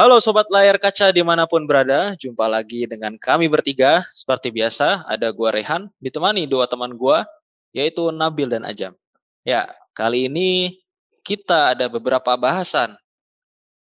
[0.00, 4.00] Halo Sobat Layar Kaca di mana pun berada, jumpa lagi dengan kami bertiga.
[4.08, 7.28] Seperti biasa, ada gua Rehan, ditemani dua teman gua,
[7.76, 8.96] yaitu Nabil dan Ajam.
[9.44, 10.80] Ya, kali ini
[11.20, 12.96] kita ada beberapa bahasan.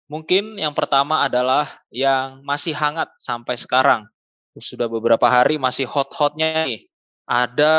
[0.09, 4.09] Mungkin yang pertama adalah yang masih hangat sampai sekarang.
[4.57, 6.89] Sudah beberapa hari masih hot-hotnya nih.
[7.29, 7.77] Ada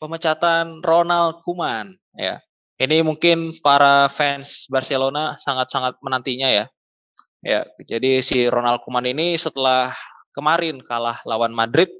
[0.00, 2.40] pemecatan Ronald Koeman ya.
[2.80, 6.64] Ini mungkin para fans Barcelona sangat-sangat menantinya ya
[7.44, 9.92] Ya, jadi si Ronald Koeman ini setelah
[10.32, 11.92] kemarin kalah lawan Madrid,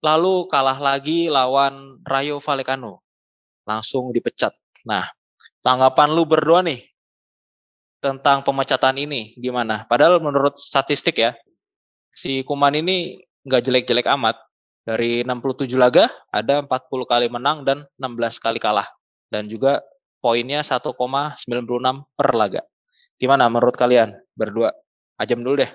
[0.00, 3.04] lalu kalah lagi lawan Rayo Vallecano.
[3.68, 4.56] Langsung dipecat.
[4.88, 5.04] Nah,
[5.60, 6.80] tanggapan lu berdua nih
[8.00, 9.84] tentang pemecatan ini gimana?
[9.84, 11.36] Padahal menurut statistik ya,
[12.16, 14.40] si Kuman ini nggak jelek-jelek amat.
[14.80, 18.88] Dari 67 laga, ada 40 kali menang dan 16 kali kalah.
[19.28, 19.84] Dan juga
[20.24, 20.96] poinnya 1,96
[22.16, 22.64] per laga.
[23.20, 24.72] Gimana menurut kalian berdua?
[25.20, 25.70] Ajam dulu deh.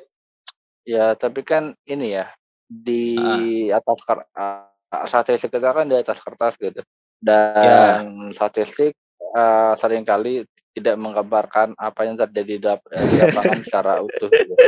[0.90, 2.34] Ya, tapi kan ini ya
[2.66, 3.78] di uh.
[3.78, 6.82] atas uh, statistik kita kan di atas kertas gitu.
[7.22, 8.34] Dan ya.
[8.34, 8.98] statistik
[9.38, 14.34] uh, sering kali tidak menggambarkan apa yang terjadi di lapangan secara utuh.
[14.34, 14.56] Gitu.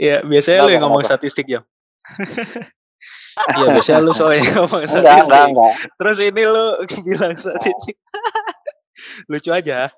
[0.00, 1.10] Ya, biasanya nah, lu yang ngomong apa?
[1.12, 1.60] statistik ya.
[3.60, 5.04] Iya, biasanya lu soalnya ngomong statistik.
[5.04, 5.72] Enggak, enggak, enggak.
[6.00, 6.66] Terus ini lu
[7.12, 7.96] bilang statistik.
[9.28, 9.92] Lucu aja.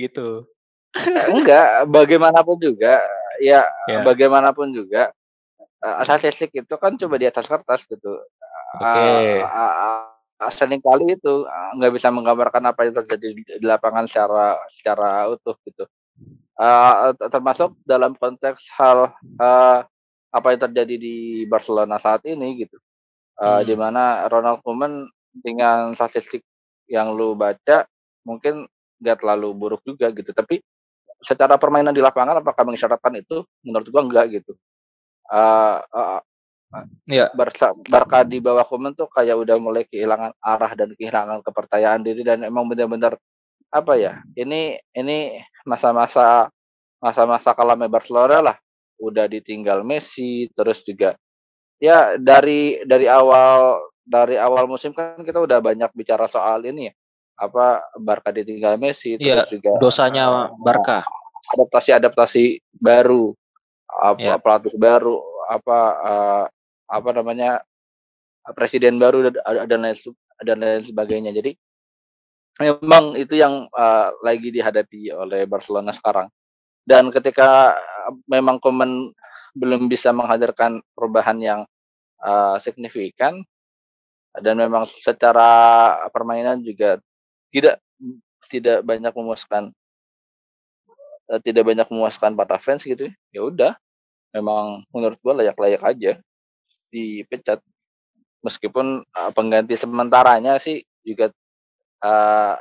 [0.00, 0.48] Gitu
[1.34, 3.00] enggak bagaimanapun juga
[3.42, 4.02] ya yeah.
[4.02, 5.12] bagaimanapun juga
[5.84, 8.12] uh, statistik itu kan coba di atas kertas gitu
[8.80, 9.42] okay.
[9.44, 10.04] uh,
[10.40, 14.56] uh, sering kali itu nggak uh, bisa menggambarkan apa yang terjadi di, di lapangan secara
[14.72, 15.84] secara utuh gitu
[16.60, 19.78] uh, termasuk dalam konteks hal uh,
[20.32, 21.16] apa yang terjadi di
[21.48, 22.76] Barcelona saat ini gitu
[23.40, 23.64] uh, hmm.
[23.64, 26.44] di mana Ronald Koeman dengan statistik
[26.88, 27.84] yang lu baca
[28.24, 28.68] mungkin
[29.00, 30.64] nggak terlalu buruk juga gitu tapi
[31.22, 33.44] secara permainan di lapangan apakah mengisyaratkan itu?
[33.64, 34.52] Menurut gua enggak gitu.
[35.26, 36.22] Uh, uh,
[37.34, 42.26] Barca, Barca di bawah komen tuh kayak udah mulai kehilangan arah dan kehilangan kepercayaan diri
[42.26, 43.16] dan emang benar-benar
[43.70, 46.50] apa ya ini ini masa-masa
[47.00, 48.56] masa-masa kalame Barcelona lah.
[48.96, 51.14] Udah ditinggal Messi terus juga
[51.76, 56.94] ya dari dari awal dari awal musim kan kita udah banyak bicara soal ini ya
[57.36, 61.04] apa Barca ditinggal Messi iya, terus juga dosanya uh, Barca.
[61.52, 63.36] Adaptasi-adaptasi baru
[63.86, 64.40] apa yeah.
[64.40, 66.44] pelatih baru apa uh,
[66.90, 67.62] apa namanya
[68.56, 69.98] presiden baru dan lain
[70.42, 71.30] dan lain sebagainya.
[71.36, 71.54] Jadi
[72.60, 76.26] memang itu yang uh, lagi dihadapi oleh Barcelona sekarang.
[76.86, 77.74] Dan ketika
[78.30, 79.10] memang Komen
[79.56, 81.60] belum bisa menghadirkan perubahan yang
[82.22, 83.42] uh, signifikan
[84.36, 85.48] dan memang secara
[86.12, 87.00] permainan juga
[87.56, 87.80] tidak
[88.52, 89.72] tidak banyak memuaskan
[91.32, 93.72] uh, tidak banyak memuaskan para fans gitu ya udah.
[94.36, 96.12] Memang menurut gua layak-layak aja
[96.92, 97.64] dipecat.
[98.44, 101.32] Meskipun uh, pengganti sementaranya sih juga
[102.04, 102.54] uh,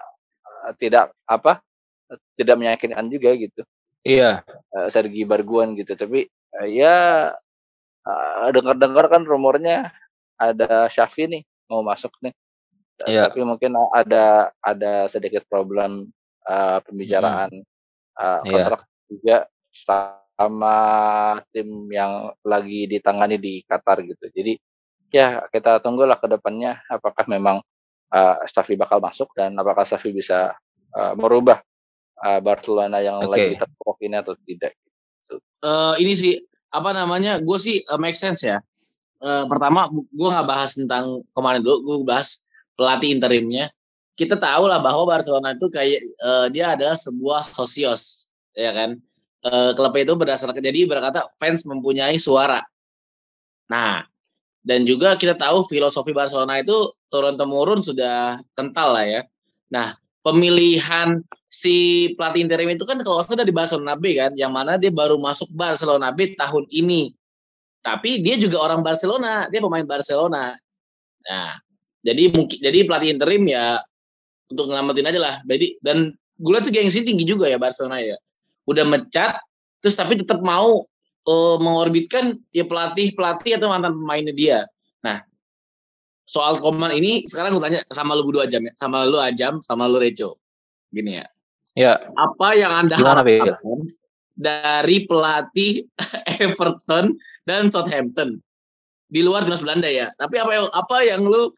[0.79, 1.59] tidak apa
[2.39, 3.61] tidak meyakinkan juga gitu.
[4.07, 4.47] Iya.
[4.71, 5.93] Uh, Sergi Barguan gitu.
[5.99, 6.95] Tapi uh, ya
[8.07, 9.91] uh, dengar-dengar kan rumornya
[10.39, 12.31] ada Syafi nih mau masuk nih
[13.03, 13.27] yeah.
[13.27, 16.07] tapi mungkin ada ada sedikit problem
[16.47, 17.67] uh, pembicaraan hmm.
[18.15, 19.07] uh, kontrak yeah.
[19.11, 19.37] juga
[20.35, 20.77] sama
[21.51, 24.27] tim yang lagi ditangani di Qatar gitu.
[24.31, 24.59] Jadi
[25.11, 27.63] ya kita tunggulah ke depannya apakah memang
[28.11, 30.55] uh, Safi bakal masuk dan apakah Safi bisa
[30.91, 31.63] uh, merubah
[32.19, 33.31] uh, Barcelona yang okay.
[33.31, 34.75] lagi terpuruk ini atau tidak.
[34.75, 35.35] Gitu.
[35.63, 36.33] Uh, ini sih
[36.71, 37.39] apa namanya?
[37.39, 38.59] Gue sih uh, make sense ya.
[39.23, 42.43] Uh, pertama, gue nggak bahas tentang kemarin dulu, gue bahas
[42.75, 43.71] pelatih interimnya
[44.15, 48.95] kita tahu lah bahwa Barcelona itu kayak uh, dia adalah sebuah sosios ya kan?
[49.45, 52.63] Uh, klub itu berdasarkan jadi berkata fans mempunyai suara.
[53.69, 54.07] Nah
[54.65, 56.73] dan juga kita tahu filosofi Barcelona itu
[57.11, 59.21] turun temurun sudah kental lah ya.
[59.69, 64.79] Nah pemilihan si pelatih interim itu kan kalau sudah di Barcelona B kan yang mana
[64.79, 67.13] dia baru masuk Barcelona B tahun ini.
[67.83, 70.57] Tapi dia juga orang Barcelona dia pemain Barcelona.
[71.27, 71.64] Nah
[72.05, 73.81] jadi mungkin jadi pelatih interim ya
[74.53, 75.35] untuk ngelamatin aja lah.
[75.49, 78.17] Jadi dan gue tuh gengsi tinggi juga ya Barcelona ya.
[78.69, 79.41] Udah mecat
[79.81, 80.85] terus tapi tetap mau
[81.25, 84.59] uh, mengorbitkan ya pelatih pelatih atau mantan pemainnya dia.
[85.01, 85.25] Nah
[86.25, 89.89] soal Koman ini sekarang gue tanya sama lu berdua jam ya, sama lu Ajam, sama
[89.89, 90.37] lu Rejo.
[90.93, 91.25] Gini ya.
[91.75, 91.93] Ya.
[92.15, 93.81] Apa yang anda Gimana, harapkan
[94.37, 95.89] dari pelatih
[96.41, 97.17] Everton
[97.49, 98.39] dan Southampton
[99.09, 100.13] di luar timnas Belanda ya?
[100.21, 101.49] Tapi apa yang apa yang lu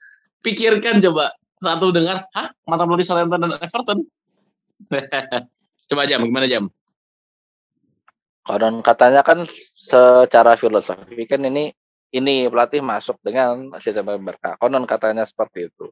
[0.41, 3.99] pikirkan coba satu dengar, hah mantan pelatih Southampton dan Everton.
[5.89, 6.69] coba jam, gimana jam?
[8.47, 9.43] Konon katanya kan
[9.75, 11.75] secara filosofi kan ini
[12.15, 14.55] ini pelatih masuk dengan sistem Barca.
[14.55, 15.91] Konon katanya seperti itu.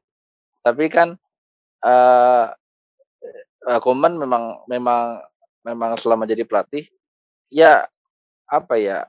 [0.64, 1.20] Tapi kan
[1.84, 2.48] uh,
[3.82, 5.20] Koman memang memang
[5.66, 6.88] memang selama jadi pelatih
[7.52, 7.84] ya
[8.46, 9.04] apa ya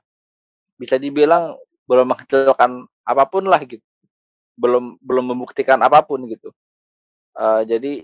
[0.76, 1.54] bisa dibilang
[1.88, 3.87] belum menghasilkan apa pun lah gitu.
[4.58, 6.50] Belum belum membuktikan apa pun gitu.
[7.38, 8.02] Uh, jadi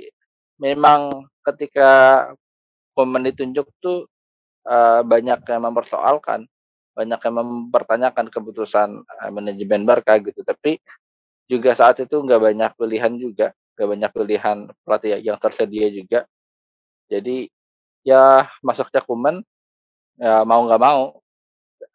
[0.63, 2.31] memang ketika
[2.95, 4.07] Koman ditunjuk tuh
[4.71, 6.47] uh, banyak yang mempersoalkan,
[6.95, 10.47] banyak yang mempertanyakan keputusan uh, manajemen Barca gitu.
[10.47, 10.79] Tapi
[11.51, 16.23] juga saat itu nggak banyak pilihan juga, nggak banyak pilihan pelatih yang tersedia juga.
[17.11, 17.51] Jadi
[18.07, 19.43] ya masuknya Kuman
[20.23, 21.19] ya mau nggak mau.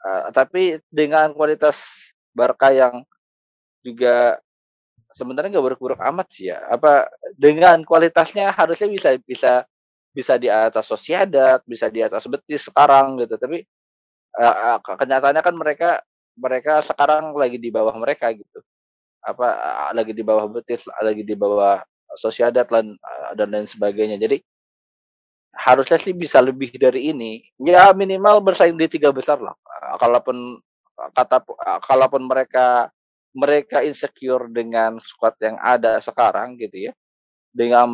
[0.04, 1.80] Uh, tapi dengan kualitas
[2.36, 3.08] Barca yang
[3.80, 4.36] juga
[5.19, 6.63] sebenarnya nggak buruk-buruk amat sih ya.
[6.71, 9.54] Apa dengan kualitasnya harusnya bisa bisa
[10.16, 13.36] bisa di atas Sociedad, bisa di atas Betis sekarang gitu.
[13.36, 13.68] Tapi
[14.39, 15.89] uh, kenyataannya kan mereka
[16.39, 18.63] mereka sekarang lagi di bawah mereka gitu.
[19.19, 21.83] Apa uh, lagi di bawah Betis, lagi di bawah
[22.16, 24.16] Sociedad dan uh, dan lain sebagainya.
[24.16, 24.39] Jadi
[25.60, 27.44] harusnya sih bisa lebih dari ini.
[27.60, 29.54] Ya minimal bersaing di tiga besar lah.
[30.00, 30.57] Kalaupun
[31.16, 31.44] kata
[31.83, 32.92] kalaupun mereka
[33.40, 36.94] mereka insecure dengan squad yang ada sekarang gitu ya
[37.50, 37.90] dengan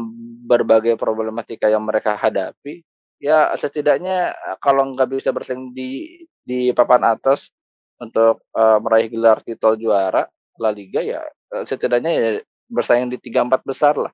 [0.45, 2.83] berbagai problematika yang mereka hadapi,
[3.21, 7.49] ya setidaknya eh, kalau nggak bisa bersaing di di papan atas
[7.97, 10.27] untuk uh, meraih gelar titel juara
[10.59, 12.29] La Liga ya eh, setidaknya ya
[12.67, 14.11] bersaing di tiga empat besar lah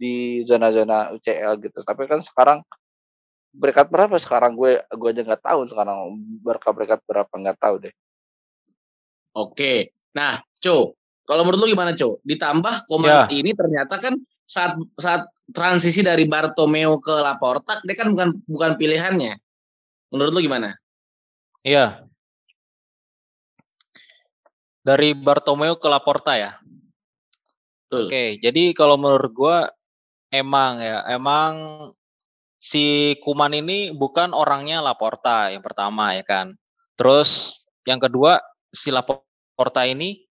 [0.00, 1.78] di zona-zona UCL gitu.
[1.84, 2.64] Tapi kan sekarang
[3.52, 5.96] berkat berapa sekarang gue gue aja nggak tahu sekarang
[6.40, 7.94] berkat berkat berapa nggak tahu deh.
[9.30, 12.20] Oke, nah Co, kalau menurut lu gimana Co?
[12.22, 13.24] Ditambah komen ya.
[13.32, 14.14] ini ternyata kan
[14.44, 15.24] saat saat
[15.54, 19.38] transisi dari Bartomeu ke Laporta dia kan bukan bukan pilihannya.
[20.10, 20.74] Menurut lu gimana?
[21.62, 22.04] Iya.
[24.82, 26.56] Dari Bartomeu ke Laporta ya.
[27.86, 28.06] Betul.
[28.10, 29.56] Oke, jadi kalau menurut gua
[30.30, 31.52] emang ya, emang
[32.60, 36.54] si Kuman ini bukan orangnya Laporta yang pertama ya kan.
[36.94, 38.38] Terus yang kedua
[38.70, 40.29] si Laporta ini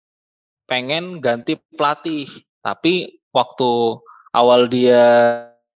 [0.68, 2.28] pengen ganti pelatih,
[2.62, 3.98] tapi waktu
[4.36, 5.04] awal dia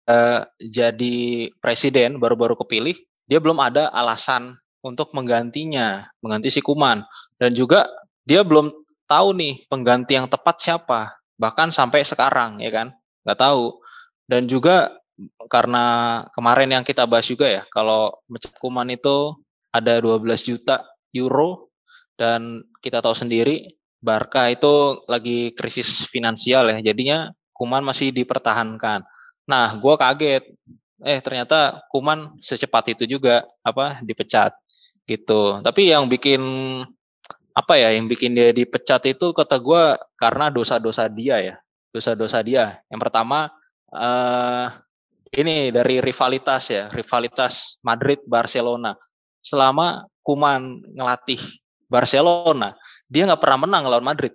[0.10, 2.98] uh, jadi presiden baru-baru kepilih,
[3.30, 7.06] dia belum ada alasan untuk menggantinya, mengganti si Kuman.
[7.38, 7.86] Dan juga
[8.26, 8.74] dia belum
[9.06, 12.92] tahu nih pengganti yang tepat siapa, bahkan sampai sekarang ya kan,
[13.24, 13.78] nggak tahu.
[14.26, 14.94] Dan juga
[15.52, 19.38] karena kemarin yang kita bahas juga ya, kalau mecat Kuman itu
[19.70, 20.82] ada 12 juta
[21.14, 21.70] euro
[22.18, 29.04] dan kita tahu sendiri Barca itu lagi krisis finansial ya, jadinya Kuman masih dipertahankan.
[29.44, 30.44] Nah, gue kaget,
[31.04, 34.56] eh ternyata Kuman secepat itu juga apa dipecat
[35.04, 35.60] gitu.
[35.60, 36.40] Tapi yang bikin
[37.52, 41.56] apa ya, yang bikin dia dipecat itu kata gue karena dosa-dosa dia ya,
[41.92, 42.80] dosa-dosa dia.
[42.88, 43.52] Yang pertama
[43.92, 44.68] eh,
[45.36, 48.96] ini dari rivalitas ya, rivalitas Madrid Barcelona.
[49.44, 51.42] Selama Kuman ngelatih
[51.90, 52.72] Barcelona,
[53.10, 54.32] dia nggak pernah menang lawan Madrid.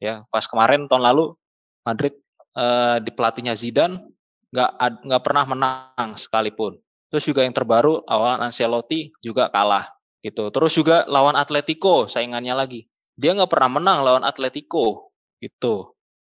[0.00, 1.36] Ya, pas kemarin tahun lalu
[1.84, 2.16] Madrid
[2.56, 4.00] uh, di pelatihnya Zidane
[4.48, 6.80] nggak nggak pernah menang sekalipun.
[7.08, 9.84] Terus juga yang terbaru lawan Ancelotti juga kalah
[10.24, 10.48] gitu.
[10.48, 12.88] Terus juga lawan Atletico saingannya lagi.
[13.16, 15.92] Dia nggak pernah menang lawan Atletico gitu.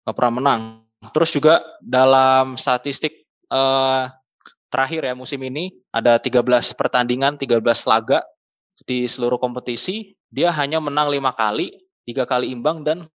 [0.04, 0.60] Nggak pernah menang.
[1.14, 4.10] Terus juga dalam statistik uh,
[4.68, 6.44] terakhir ya musim ini ada 13
[6.76, 8.20] pertandingan, 13 laga
[8.84, 11.72] di seluruh kompetisi, dia hanya menang lima kali,
[12.04, 13.08] tiga kali imbang dan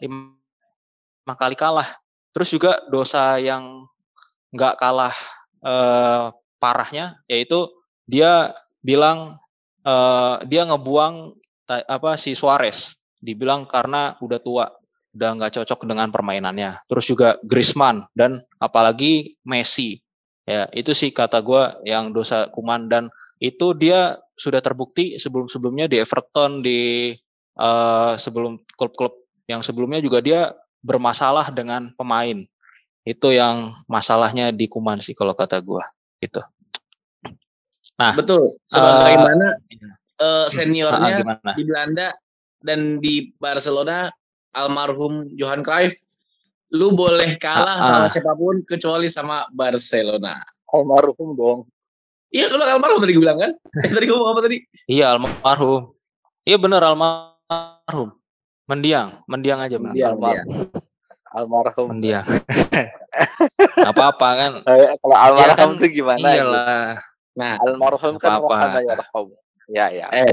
[0.00, 1.86] lima kali kalah.
[2.30, 3.84] Terus juga dosa yang
[4.54, 5.14] nggak kalah
[5.64, 6.24] eh,
[6.60, 7.66] parahnya yaitu
[8.04, 8.52] dia
[8.84, 9.40] bilang
[9.84, 11.34] eh, dia ngebuang
[11.70, 12.96] apa si Suarez.
[13.20, 14.66] Dibilang karena udah tua
[15.10, 16.80] udah nggak cocok dengan permainannya.
[16.86, 20.00] Terus juga Griezmann dan apalagi Messi
[20.50, 23.06] ya itu sih kata gue yang dosa Kuman dan
[23.38, 27.14] itu dia sudah terbukti sebelum sebelumnya di Everton di
[27.54, 29.14] uh, sebelum klub-klub
[29.46, 30.50] yang sebelumnya juga dia
[30.82, 32.42] bermasalah dengan pemain.
[33.06, 35.86] Itu yang masalahnya di Kuman sih kalau kata gua
[36.18, 36.42] gitu.
[38.00, 38.58] Nah, betul.
[38.66, 39.46] Sebagaimana
[40.18, 42.08] uh, uh, seniornya uh, di Belanda
[42.64, 44.08] dan di Barcelona
[44.56, 45.94] almarhum Johan Cruyff,
[46.70, 47.86] lu boleh kalah uh.
[47.86, 50.38] sama siapa pun kecuali sama Barcelona.
[50.70, 51.66] Almarhum dong.
[52.30, 53.52] Iya, kalau almarhum tadi gue bilang kan?
[53.94, 54.58] tadi gue ngomong apa tadi?
[54.86, 55.90] Iya, almarhum.
[56.46, 58.14] Iya bener almarhum.
[58.70, 60.14] Mendiang, mendiang aja mendiang.
[60.14, 60.46] mendiang.
[61.34, 61.86] Almarhum.
[61.90, 62.26] Mendiang.
[63.90, 64.52] apa-apa kan.
[64.62, 66.22] Eh, kalau almarhum ya kan, itu gimana?
[66.22, 66.86] Iyalah.
[67.34, 69.26] Nah, almarhum kan apa -apa.
[69.70, 70.06] Ya, ya.
[70.14, 70.30] Eh,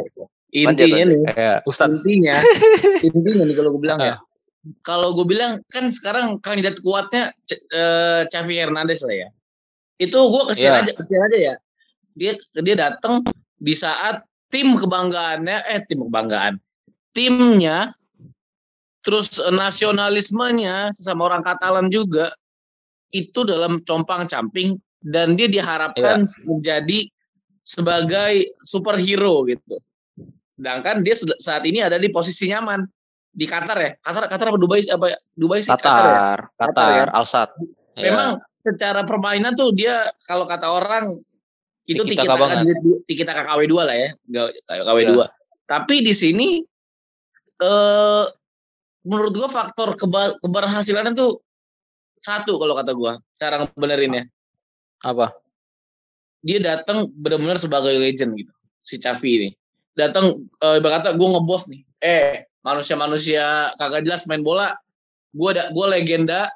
[0.53, 2.35] intinya nih, ya, intinya,
[3.09, 4.21] intinya nih kalau gue bilang ya,
[4.83, 7.31] kalau gue bilang kan sekarang kandidat kuatnya
[7.75, 9.29] uh, Xavi Hernandez lah ya.
[9.97, 10.83] Itu gue kesian yeah.
[10.85, 11.53] aja, kesian aja ya.
[12.17, 13.25] Dia dia datang
[13.57, 16.57] di saat tim kebanggaannya, eh tim kebanggaan,
[17.13, 17.93] timnya,
[19.05, 22.33] terus nasionalismenya sama orang Katalan juga
[23.15, 26.43] itu dalam compang camping dan dia diharapkan yeah.
[26.45, 26.99] menjadi
[27.63, 29.79] sebagai superhero gitu.
[30.55, 32.81] Sedangkan dia saat ini ada di posisi nyaman
[33.37, 33.91] di Qatar ya.
[34.01, 35.69] Qatar Qatar apa Dubai apa Dubai sih?
[35.69, 36.19] Qatar, Qatar, ya?
[36.57, 37.05] Qatar, Qatar ya?
[37.13, 37.49] Alsat.
[38.01, 38.65] Memang ya.
[38.65, 41.21] secara permainan tuh dia kalau kata orang
[41.85, 42.25] itu kita
[43.05, 44.09] kita KW 2 lah ya,
[44.65, 45.21] KW 2.
[45.21, 45.29] Ya.
[45.69, 46.65] Tapi di sini
[47.61, 48.25] eh
[49.07, 51.37] menurut gua faktor keba keberhasilan itu
[52.17, 54.25] satu kalau kata gua cara ngebenerinnya.
[55.05, 55.29] Apa?
[56.47, 59.49] dia datang benar-benar sebagai legend gitu si Cavi ini
[59.99, 64.75] datang uh, berkata gue ngebos nih eh manusia-manusia kagak jelas main bola
[65.31, 66.51] gue ada gue legenda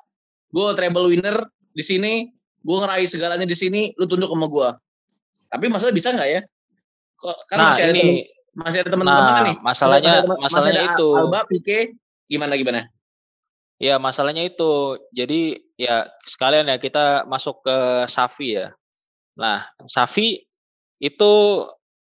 [0.51, 2.27] gue treble winner di sini
[2.61, 4.69] gue ngeraih segalanya di sini lu tunjuk sama gue
[5.51, 6.41] tapi masalah bisa nggak ya?
[7.51, 8.17] Kan nah, masih ada ini temen,
[8.55, 9.55] masih ada teman-teman nah, nih?
[9.59, 11.09] masalahnya masih ada, masalahnya masih itu.
[11.19, 11.79] Alba Pique
[12.31, 12.81] gimana gimana?
[13.77, 14.97] Ya masalahnya itu.
[15.11, 17.77] Jadi ya sekalian ya kita masuk ke
[18.07, 18.71] Safi ya.
[19.35, 19.59] Nah,
[19.91, 20.39] Safi
[21.03, 21.33] itu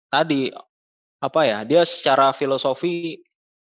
[0.08, 0.50] tadi
[1.20, 1.68] apa ya?
[1.68, 3.20] Dia secara filosofi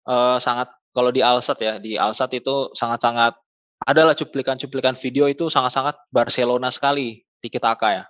[0.08, 3.38] uh, sangat kalau di Alsat ya, di Alsat itu sangat-sangat
[3.86, 8.06] adalah cuplikan-cuplikan video itu sangat-sangat Barcelona sekali Tiki Taka ya.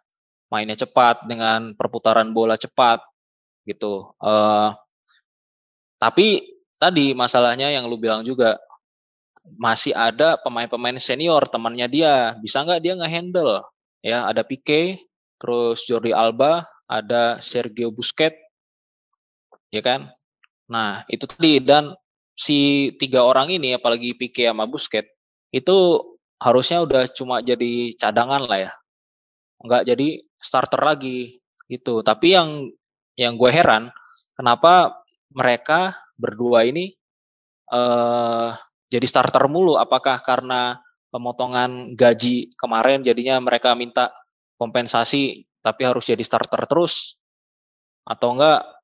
[0.47, 3.03] Mainnya cepat dengan perputaran bola cepat
[3.67, 4.15] gitu.
[4.23, 4.71] Uh,
[5.99, 6.47] tapi
[6.79, 8.55] tadi masalahnya yang lu bilang juga
[9.59, 13.63] masih ada pemain-pemain senior temannya dia bisa nggak dia ngehandle
[14.03, 18.37] ya ada Pique terus Jordi Alba, ada Sergio Busquets,
[19.69, 20.09] ya kan?
[20.71, 21.95] Nah itu tadi dan
[22.38, 25.09] si tiga orang ini apalagi Pique sama Busquets
[25.50, 25.77] itu
[26.38, 28.71] harusnya udah cuma jadi cadangan lah ya,
[29.65, 30.07] nggak jadi
[30.38, 32.05] starter lagi gitu.
[32.05, 32.50] Tapi yang
[33.17, 33.89] yang gue heran
[34.38, 35.01] kenapa
[35.33, 36.93] mereka berdua ini
[37.74, 38.53] uh,
[38.91, 39.79] jadi starter mulu?
[39.81, 40.77] Apakah karena
[41.09, 44.13] pemotongan gaji kemarin jadinya mereka minta
[44.62, 47.17] kompensasi tapi harus jadi starter terus
[48.05, 48.76] atau enggak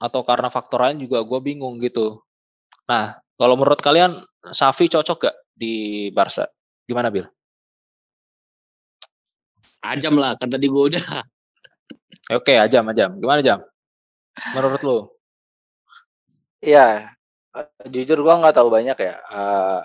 [0.00, 2.24] atau karena faktor lain juga gue bingung gitu.
[2.88, 6.48] Nah, kalau menurut kalian Safi cocok gak di Barca?
[6.88, 7.28] Gimana Bil?
[9.84, 11.04] Ajam lah, kan tadi gue udah.
[12.32, 13.20] Oke, ajam, ajam.
[13.20, 13.60] Gimana jam?
[14.56, 14.98] Menurut lo?
[16.64, 17.12] Iya,
[17.88, 19.80] jujur gue nggak tahu banyak ya uh,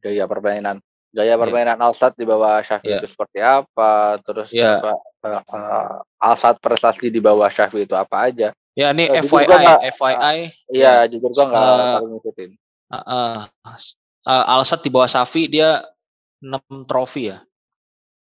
[0.00, 0.80] gaya permainan
[1.14, 1.40] gaya iya.
[1.40, 1.86] permainan yeah.
[1.86, 2.98] Alsat di bawah Syafi yeah.
[2.98, 4.82] itu seperti apa, terus yeah.
[4.82, 8.50] apa, uh, Alsat prestasi di bawah Syafi itu apa aja.
[8.74, 10.36] Ya ini uh, FYI, gua FYI.
[10.74, 11.06] Iya, ya.
[11.06, 12.50] jujur gua nggak uh, ngikutin.
[12.90, 13.38] Uh, uh,
[14.26, 15.82] uh, Alsat di bawah Syafi dia
[16.42, 17.38] 6 trofi ya.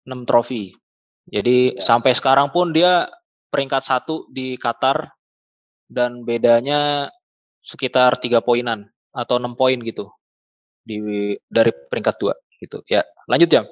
[0.05, 0.77] 6 trofi.
[1.25, 1.81] Jadi ya.
[1.81, 3.09] sampai sekarang pun dia
[3.49, 5.09] peringkat satu di Qatar
[5.89, 7.09] dan bedanya
[7.63, 10.09] sekitar tiga poinan atau enam poin gitu
[10.83, 12.83] di dari peringkat dua gitu.
[12.85, 13.63] Ya, lanjut ya.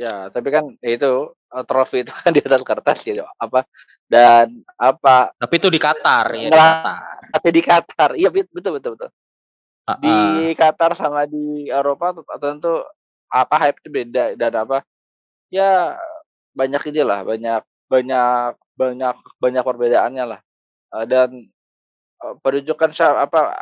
[0.00, 3.68] Ya, tapi kan itu eh, trofi itu kan di atas kertas gitu apa
[4.08, 6.96] dan apa tapi itu di Qatar ya di Qatar.
[7.32, 8.10] tapi di Qatar.
[8.16, 9.10] Iya betul betul betul.
[9.82, 9.96] Uh, uh.
[10.00, 10.14] di
[10.56, 12.84] Qatar sama di Eropa tentu
[13.32, 14.84] apa hype itu beda dan apa
[15.48, 15.96] ya
[16.52, 20.40] banyak ini lah banyak banyak banyak banyak perbedaannya lah.
[20.92, 21.48] Uh, dan
[22.20, 23.56] uh, perujukan apa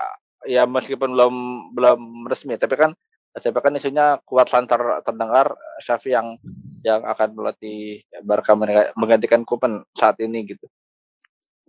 [0.46, 1.34] ya meskipun belum
[1.74, 2.90] belum resmi tapi kan
[3.30, 6.34] tapi kan isunya kuat santer terdengar Syafi yang
[6.80, 8.56] yang akan melatih Barca
[8.96, 10.66] menggantikan Kupen saat ini gitu.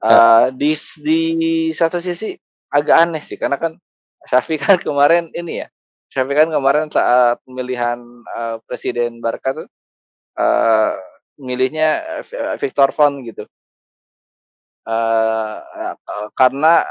[0.01, 1.21] Uh, di di
[1.69, 2.33] satu sisi
[2.73, 3.77] agak aneh sih karena kan
[4.25, 5.67] Syafi kan kemarin ini ya.
[6.11, 7.99] Syafi kan kemarin saat pemilihan
[8.35, 9.67] uh, presiden Barca tuh
[10.35, 10.93] uh,
[11.39, 12.21] milihnya
[12.59, 13.47] Victor Font gitu.
[14.81, 16.83] Uh, uh, karena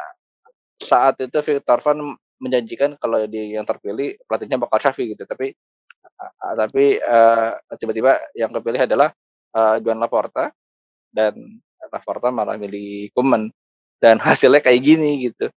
[0.80, 5.52] saat itu Victor Font menjanjikan kalau di yang terpilih pelatihnya bakal Syafi gitu tapi
[6.20, 9.08] uh, tapi uh, tiba-tiba yang kepilih adalah
[9.56, 10.52] uh, Juan Laporta
[11.08, 11.34] dan
[11.90, 13.48] Laporta malah milih Kuman
[13.98, 15.48] dan hasilnya kayak gini gitu.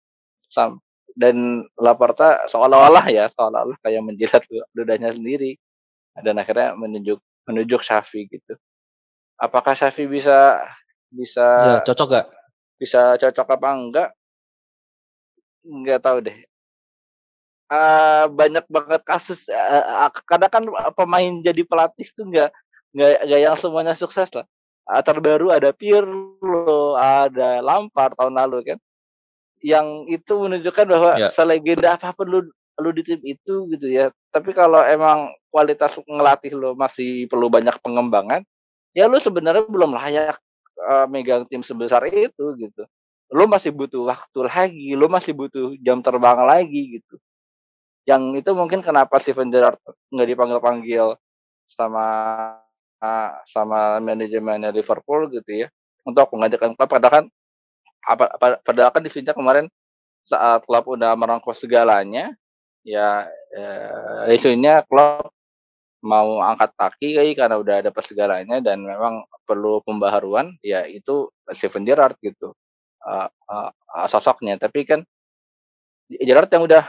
[0.47, 0.78] Sam
[1.12, 4.42] dan Laporta seolah-olah ya seolah-olah kayak menjilat
[4.73, 5.61] ludahnya sendiri
[6.16, 8.54] dan akhirnya menunjuk menunjuk Syafi gitu.
[9.37, 10.62] Apakah Syafi bisa
[11.12, 12.26] bisa ya, cocok gak
[12.81, 14.09] bisa cocok apa enggak?
[15.62, 16.38] Nggak tahu deh
[17.73, 22.50] uh, banyak banget kasus uh, kadang kan pemain jadi pelatih tuh nggak
[22.93, 24.45] nggak yang semuanya sukses lah
[25.00, 28.79] terbaru ada Pirlo, ada Lampard tahun lalu kan.
[29.62, 31.31] Yang itu menunjukkan bahwa ya.
[31.31, 32.41] selegenda apa pun lu
[32.83, 34.11] lu di tim itu gitu ya.
[34.35, 38.43] Tapi kalau emang kualitas ngelatih lo masih perlu banyak pengembangan,
[38.91, 40.37] ya lu sebenarnya belum layak
[40.83, 42.83] uh, megang tim sebesar itu gitu.
[43.33, 47.17] Lu masih butuh waktu lagi, lu masih butuh jam terbang lagi gitu.
[48.02, 49.78] Yang itu mungkin kenapa Steven Gerrard
[50.11, 51.14] nggak dipanggil-panggil
[51.71, 52.06] sama
[53.50, 55.68] sama manajemennya Liverpool gitu ya.
[56.02, 57.25] Untuk mengadakan klub padahal kan
[58.02, 59.66] apa, apa padahal kan di kemarin
[60.26, 62.35] saat klub udah merangkul segalanya
[62.82, 65.30] ya eh, isunya klub
[66.02, 71.87] mau angkat kaki kayak karena udah ada segalanya dan memang perlu pembaharuan ya itu Steven
[71.87, 72.50] Gerrard gitu
[73.06, 74.59] uh, uh, sosoknya.
[74.59, 75.00] Tapi kan
[76.11, 76.82] Gerrard yang udah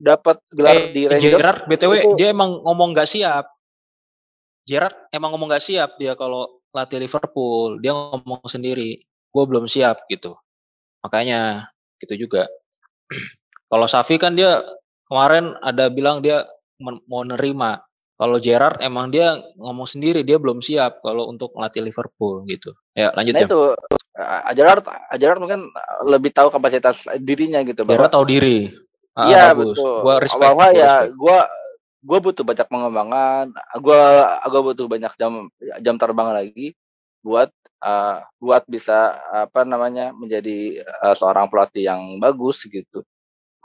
[0.00, 3.44] dapat gelar eh, di Rangers Gerrard btw itu, dia emang ngomong gak siap.
[4.64, 7.76] Gerard emang ngomong gak siap dia kalau latih Liverpool.
[7.84, 10.32] Dia ngomong sendiri gue belum siap gitu.
[11.04, 11.68] Makanya
[12.00, 12.48] gitu juga.
[13.70, 14.64] Kalau Safi kan dia
[15.06, 16.42] kemarin ada bilang dia
[16.80, 17.78] mau nerima.
[18.18, 22.76] Kalau Gerard emang dia ngomong sendiri dia belum siap kalau untuk melatih Liverpool gitu.
[22.92, 23.60] Ya lanjut nah ya itu
[24.20, 24.84] uh, Gerard
[25.16, 25.72] Gerard mungkin
[26.04, 28.68] lebih tahu kapasitas dirinya gitu Gerard tahu diri
[29.28, 29.96] Iya ah, betul.
[30.06, 30.42] Gua respect.
[30.42, 31.38] Bahwa ya gue
[32.00, 35.52] gue butuh banyak pengembangan gue gue butuh banyak jam
[35.84, 36.72] jam terbang lagi
[37.20, 37.52] buat
[37.84, 43.04] uh, buat bisa apa namanya menjadi uh, seorang pelatih yang bagus gitu.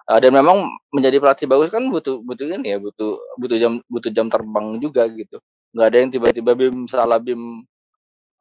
[0.06, 4.12] Uh, dan memang menjadi pelatih bagus kan butuh butuh ini ya butuh butuh jam butuh
[4.12, 5.40] jam terbang juga gitu.
[5.72, 7.64] Nggak ada yang tiba-tiba bim salah bim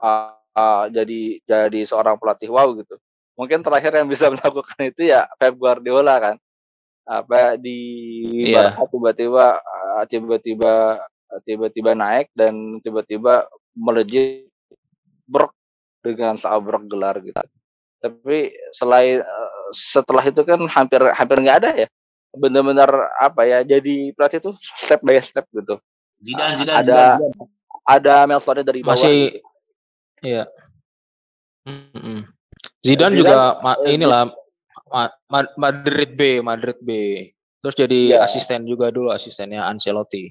[0.02, 2.98] uh, uh, jadi jadi seorang pelatih wow gitu.
[3.34, 6.36] Mungkin terakhir yang bisa melakukan itu ya Pep Guardiola kan
[7.04, 7.78] apa di
[8.48, 8.72] yeah.
[8.88, 9.60] tiba-tiba
[10.08, 10.72] tiba-tiba
[11.44, 13.44] tiba-tiba naik dan tiba-tiba
[13.76, 14.48] melejit
[15.28, 15.52] brok
[16.04, 17.36] dengan sabrok gelar gitu.
[18.00, 19.24] Tapi selain
[19.72, 21.88] setelah itu kan hampir hampir nggak ada ya.
[22.34, 22.90] Benar-benar
[23.20, 25.80] apa ya jadi pelatih itu step by step gitu.
[26.20, 27.36] Zidane, Zidane, ada Zidane.
[27.84, 28.96] ada meltdownnya dari bawah.
[28.96, 29.40] Masih
[30.24, 30.44] iya.
[31.64, 32.18] Mm -hmm.
[32.84, 33.36] Zidane, Zidane juga
[33.88, 34.22] eh, inilah
[35.56, 36.90] Madrid B, Madrid B.
[37.64, 38.24] Terus jadi ya.
[38.24, 40.28] asisten juga dulu, asistennya Ancelotti.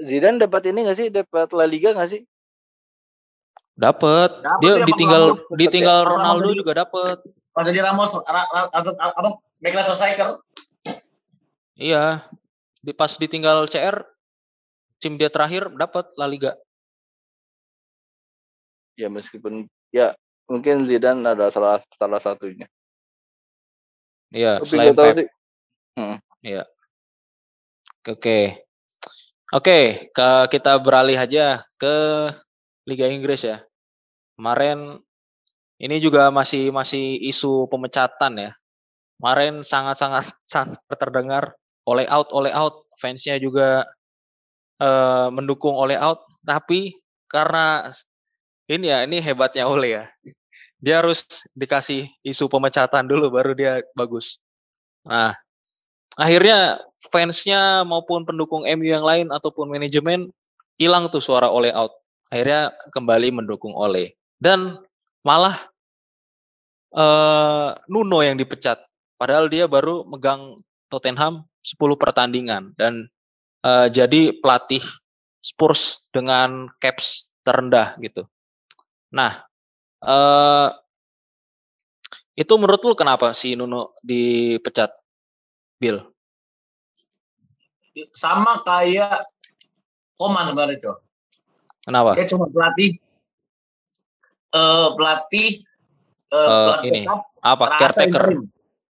[0.00, 1.08] Zidane dapat ini gak sih?
[1.12, 2.22] Dapat La Liga gak sih?
[3.76, 4.46] Dapat.
[4.64, 7.20] Dia ditinggal ditinggal Ronaldo juga dapat.
[7.52, 9.36] Pas jadi Ramos apa?
[9.60, 10.40] Back striker.
[11.76, 12.24] Iya.
[12.80, 14.00] Di pas ditinggal CR
[15.00, 16.56] tim dia terakhir dapat La Liga.
[18.96, 20.14] Ya meskipun ya
[20.50, 22.66] mungkin Zidane ada salah salah satunya.
[24.30, 25.26] Iya, selain Pep.
[25.98, 26.18] Hmm.
[26.42, 26.62] Iya.
[28.06, 28.62] Oke.
[29.50, 31.94] Oke, ke kita beralih aja ke
[32.86, 33.58] Liga Inggris ya.
[34.38, 35.02] Kemarin
[35.82, 38.50] ini juga masih masih isu pemecatan ya.
[39.18, 43.82] Kemarin sangat-sangat sangat terdengar oleh out oleh out fansnya juga
[44.78, 46.94] uh, mendukung oleh out tapi
[47.26, 47.90] karena
[48.70, 50.04] ini ya ini hebatnya oleh ya
[50.80, 54.40] dia harus dikasih isu pemecatan dulu baru dia bagus.
[55.04, 55.36] Nah,
[56.16, 56.80] akhirnya
[57.12, 60.32] fansnya maupun pendukung MU yang lain ataupun manajemen
[60.80, 61.92] hilang tuh suara oleh out.
[62.32, 64.80] Akhirnya kembali mendukung oleh dan
[65.20, 65.56] malah
[66.96, 68.80] uh, Nuno yang dipecat.
[69.20, 70.56] Padahal dia baru megang
[70.88, 73.04] Tottenham 10 pertandingan dan
[73.68, 74.80] uh, jadi pelatih
[75.44, 78.24] Spurs dengan caps terendah gitu.
[79.10, 79.32] Nah,
[80.00, 80.72] Uh,
[82.32, 84.88] itu menurut lu kenapa si Nuno dipecat,
[85.76, 86.00] Bill?
[88.16, 89.28] Sama kayak
[90.16, 90.92] Koman sebenarnya, itu.
[91.84, 92.16] Kenapa?
[92.16, 92.96] Dia cuma pelatih
[94.56, 95.68] uh, pelatih
[96.32, 97.04] uh, uh, ini
[97.44, 98.40] apa caretaker.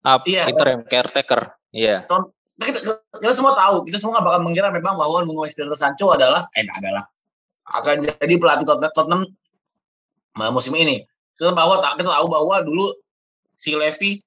[0.05, 1.57] Apa iya, interim caretaker.
[1.73, 2.05] Iya.
[2.05, 2.21] Yeah.
[2.61, 6.45] Kita, kita semua tahu, kita semua gak bakal mengira memang bahwa Nuno Espirito Sancho adalah
[6.53, 7.01] eh adalah
[7.81, 9.25] akan jadi pelatih Tottenham
[10.47, 11.03] musim ini.
[11.35, 12.95] Kita bahwa kita tahu bahwa dulu
[13.59, 14.23] si Levi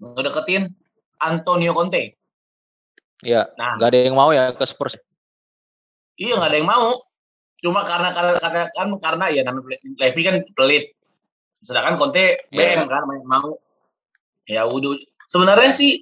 [0.00, 0.72] ngedeketin
[1.20, 2.16] Antonio Conte.
[3.20, 3.52] Iya.
[3.60, 4.96] Nah, nggak ada yang mau ya ke Spurs.
[6.16, 7.04] Iya, nggak ada yang mau.
[7.60, 10.96] Cuma karena karena kan karena ya namanya Levi kan pelit.
[11.52, 12.88] Sedangkan Conte BM yeah.
[12.88, 13.58] kan mau.
[14.48, 14.96] Ya udah.
[15.28, 16.00] Sebenarnya sih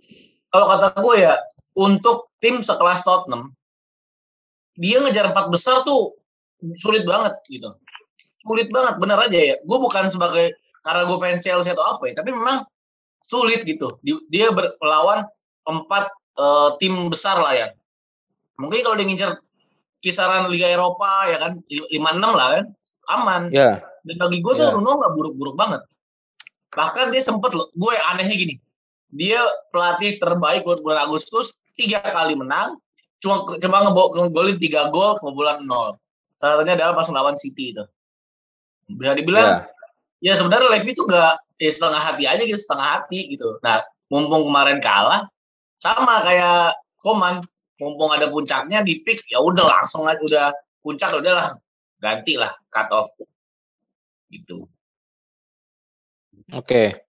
[0.55, 1.35] kalau kata gue ya
[1.75, 3.57] untuk tim sekelas Tottenham
[4.77, 6.17] dia ngejar empat besar tuh
[6.77, 7.73] sulit banget gitu
[8.47, 10.55] sulit banget bener aja ya gue bukan sebagai
[10.87, 12.63] karena gue fans Chelsea atau apa ya tapi memang
[13.27, 13.99] sulit gitu
[14.31, 15.27] dia berlawan
[15.67, 17.67] empat uh, tim besar lah ya
[18.63, 19.31] mungkin kalau dia ngincer
[19.99, 21.91] kisaran Liga Eropa ya kan 56
[22.23, 22.65] lah kan
[23.11, 23.51] aman.
[23.55, 23.83] Ya.
[24.07, 24.73] Dan bagi gue tuh ya.
[24.75, 25.83] Bruno nggak buruk-buruk banget.
[26.75, 28.55] Bahkan dia sempet loh, gue anehnya gini,
[29.09, 29.41] dia
[29.73, 32.77] pelatih terbaik buat bulan Agustus tiga kali menang,
[33.23, 35.97] cuma cuma ngebawa ngegolin tiga gol ke bulan nol.
[36.37, 37.85] Salah satunya adalah pas lawan City itu.
[38.87, 39.67] Bisa dibilang
[40.23, 43.59] ya, ya sebenarnya Levy itu nggak ya setengah hati aja gitu, setengah hati gitu.
[43.61, 45.27] Nah, mumpung kemarin kalah,
[45.81, 47.45] sama kayak Koman,
[47.77, 50.47] mumpung ada puncaknya di pick, ya udah langsung aja udah
[50.81, 51.49] puncak ya udahlah
[52.01, 53.11] ganti lah cut off
[54.31, 54.71] gitu.
[56.55, 57.05] Oke.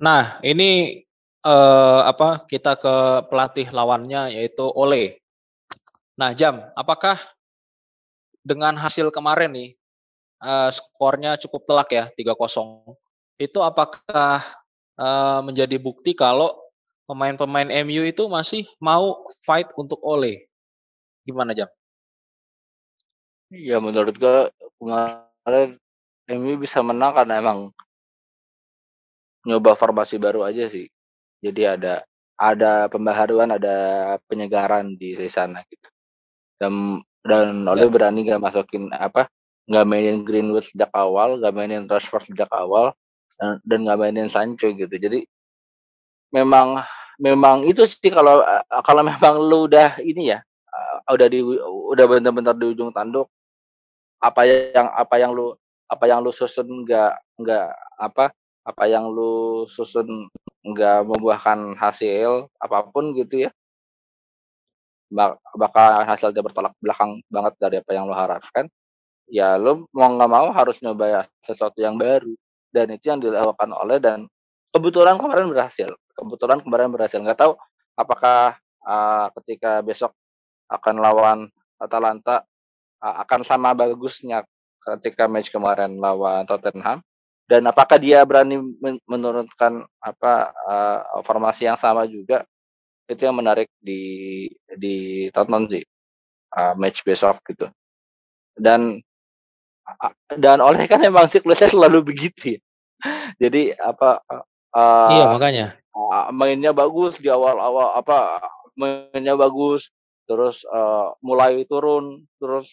[0.00, 1.00] Nah, ini
[1.44, 5.20] eh, apa kita ke pelatih lawannya yaitu Ole.
[6.18, 7.14] Nah, Jam, apakah
[8.42, 9.77] dengan hasil kemarin nih
[10.42, 12.94] uh, skornya cukup telak ya 3-0.
[13.38, 14.42] Itu apakah
[14.98, 16.54] uh, menjadi bukti kalau
[17.06, 20.50] pemain-pemain MU itu masih mau fight untuk Ole?
[21.22, 21.70] Gimana Jam?
[23.48, 25.80] Ya menurut gue kemarin
[26.28, 27.58] MU bisa menang karena emang
[29.48, 30.90] nyoba formasi baru aja sih.
[31.40, 32.04] Jadi ada
[32.38, 35.88] ada pembaharuan, ada penyegaran di sana gitu.
[36.60, 37.92] Dan dan oleh ya.
[37.92, 39.30] berani gak masukin apa
[39.68, 42.96] nggak mainin Greenwood sejak awal, nggak mainin Rashford sejak awal,
[43.38, 44.90] dan, nggak mainin Sancho gitu.
[44.90, 45.28] Jadi
[46.32, 46.82] memang
[47.20, 48.40] memang itu sih kalau
[48.82, 50.40] kalau memang lu udah ini ya
[51.08, 51.40] udah di
[51.88, 53.28] udah benar-benar di ujung tanduk
[54.20, 55.56] apa yang apa yang lu
[55.88, 58.28] apa yang lu susun nggak nggak apa
[58.66, 60.28] apa yang lu susun
[60.60, 63.50] nggak membuahkan hasil apa pun gitu ya
[65.08, 68.68] bak bakal hasilnya bertolak belakang banget dari apa yang lo harapkan
[69.28, 72.32] ya lo mau nggak mau harus nyoba sesuatu yang baru.
[72.68, 74.28] Dan itu yang dilakukan oleh dan
[74.72, 75.88] kebetulan kemarin berhasil.
[76.12, 77.16] Kebetulan kemarin berhasil.
[77.20, 77.52] Nggak tahu
[77.96, 80.12] apakah uh, ketika besok
[80.68, 81.38] akan lawan
[81.80, 82.44] Atalanta
[83.00, 84.44] uh, akan sama bagusnya
[84.84, 87.00] ketika match kemarin lawan Tottenham?
[87.48, 88.60] Dan apakah dia berani
[89.08, 92.44] menurunkan apa uh, formasi yang sama juga?
[93.08, 95.80] Itu yang menarik di di tonton sih
[96.52, 97.72] uh, match besok gitu.
[98.52, 99.00] Dan
[100.36, 102.60] dan oleh kan emang siklusnya selalu begitu ya.
[103.38, 104.20] Jadi apa
[104.74, 105.66] uh, iya makanya.
[105.94, 108.42] uh, mainnya bagus di awal-awal apa
[108.76, 109.88] mainnya bagus
[110.28, 112.68] terus uh, mulai turun terus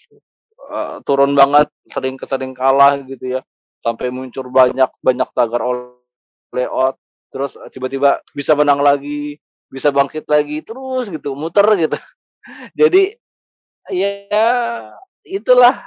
[0.68, 3.42] uh, turun banget sering sering kalah gitu ya.
[3.86, 6.98] Sampai muncul banyak banyak tagar oleh out
[7.30, 9.38] terus tiba-tiba bisa menang lagi
[9.70, 11.98] bisa bangkit lagi terus gitu muter gitu.
[12.80, 13.14] Jadi
[13.94, 14.90] ya
[15.22, 15.86] itulah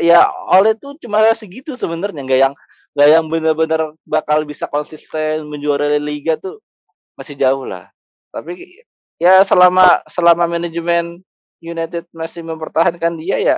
[0.00, 2.54] ya oleh itu cuma segitu sebenarnya nggak yang
[2.96, 6.60] nggak yang benar-benar bakal bisa konsisten menjuarai liga tuh
[7.18, 7.92] masih jauh lah
[8.32, 8.84] tapi
[9.20, 11.20] ya selama selama manajemen
[11.62, 13.56] United masih mempertahankan dia ya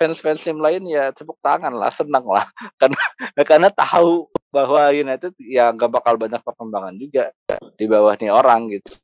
[0.00, 2.48] fans-fans tim lain ya tepuk tangan lah, senang lah.
[2.80, 2.96] Karena
[3.44, 7.28] karena tahu bahwa United ya nggak bakal banyak perkembangan juga
[7.76, 8.96] di bawah nih orang gitu.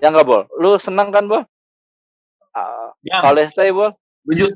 [0.00, 0.42] Ya nggak bol.
[0.56, 1.44] Lu senang kan bol?
[2.56, 3.20] Uh, ya.
[3.20, 3.92] Kalau saya bol?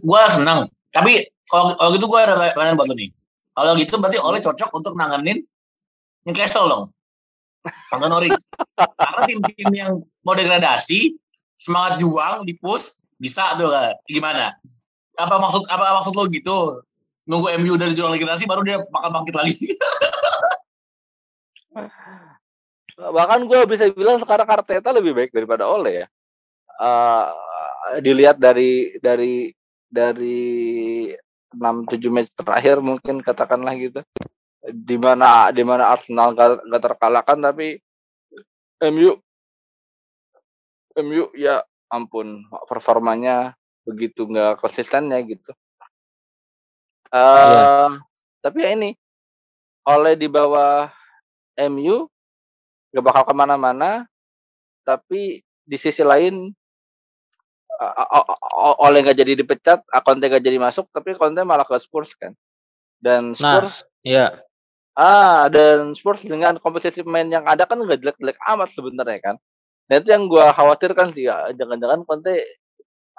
[0.02, 0.72] Gua senang.
[0.92, 3.10] Tapi kalau gitu gue ada pertanyaan buat lu nih.
[3.52, 5.44] Kalau gitu berarti Oleh cocok untuk nanganin
[6.28, 6.84] Newcastle dong.
[7.90, 8.44] Atau Norwich.
[8.76, 11.16] Karena tim-tim yang mau degradasi,
[11.56, 13.70] semangat juang, di push, bisa tuh
[14.08, 14.56] gimana?
[15.20, 16.80] apa maksud apa maksud lo gitu
[17.28, 19.56] nunggu MU dari juara generasi baru dia bakal bangkit lagi
[23.16, 26.06] bahkan gue bisa bilang sekarang Arteta lebih baik daripada Ole ya
[26.80, 27.28] uh,
[28.00, 29.52] dilihat dari dari
[29.92, 31.12] dari
[31.52, 34.00] enam tujuh match terakhir mungkin katakanlah gitu
[34.64, 37.76] di mana di mana Arsenal gak, gak terkalahkan tapi
[38.88, 39.20] MU
[40.96, 41.60] MU ya
[41.92, 43.52] ampun performanya
[43.84, 45.52] begitu nggak konsistennya gitu.
[47.12, 47.88] Uh, yeah.
[48.40, 48.90] Tapi ya ini
[49.84, 50.88] oleh di bawah
[51.68, 52.08] MU
[52.92, 54.04] nggak bakal ke mana-mana,
[54.84, 56.52] tapi di sisi lain
[58.82, 62.36] oleh nggak jadi dipecat, Conte nggak jadi masuk, tapi Conte malah ke Spurs kan.
[63.02, 64.26] Dan nah, Spurs, nah, iya.
[64.92, 69.36] Ah, dan Spurs dengan komposisi pemain yang ada kan nggak jelek-jelek amat sebenarnya kan.
[69.88, 72.44] Dan itu yang gue khawatirkan sih, ya, jangan-jangan Conte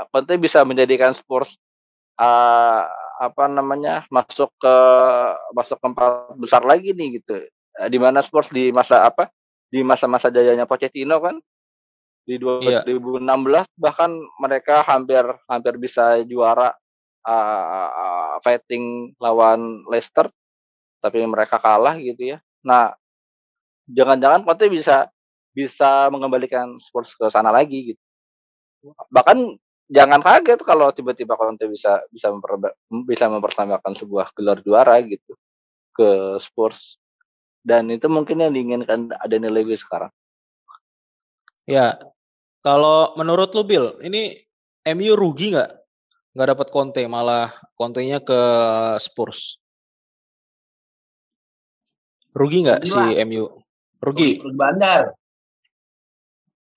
[0.09, 1.53] Conte bisa menjadikan Spurs
[2.17, 2.85] uh,
[3.21, 4.75] apa namanya masuk ke
[5.53, 7.45] masuk ke empat besar lagi nih gitu.
[7.89, 9.29] Di mana Spurs di masa apa
[9.69, 11.41] di masa-masa jayanya Pochettino kan
[12.23, 13.63] di 2016 iya.
[13.75, 16.71] bahkan mereka hampir hampir bisa juara
[17.27, 20.31] uh, fighting lawan Leicester
[21.03, 22.37] tapi mereka kalah gitu ya.
[22.63, 22.95] Nah,
[23.91, 25.11] jangan-jangan Conte bisa
[25.51, 28.01] bisa mengembalikan Spurs ke sana lagi gitu.
[29.11, 29.59] Bahkan
[29.91, 32.71] jangan kaget kalau tiba-tiba Conte bisa bisa memper,
[33.03, 35.35] bisa mempersamakan sebuah gelar juara gitu
[35.91, 37.03] ke Spurs
[37.63, 40.11] dan itu mungkin yang diinginkan Daniel Levy sekarang.
[41.63, 41.95] Ya,
[42.63, 44.39] kalau menurut lu Bill, ini
[44.95, 45.71] MU rugi nggak
[46.33, 48.39] nggak dapat Conte malah Conte-nya ke
[49.03, 49.59] Spurs?
[52.33, 53.45] Rugi nggak si MU?
[53.99, 54.39] Rugi.
[54.39, 55.11] Rugi bandar.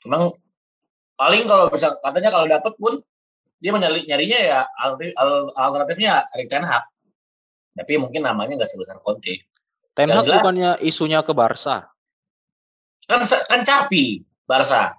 [0.04, 0.34] Emang
[1.16, 3.00] paling kalau bisa katanya kalau dapat pun
[3.56, 4.60] dia mencari nyarinya ya
[5.56, 6.84] alternatifnya Erik Ten Hag.
[7.78, 9.46] Tapi mungkin namanya nggak sebesar Conte.
[9.96, 11.88] Ten Hag bukannya isunya ke Barca?
[13.06, 14.98] Kan kan Xavi Barca.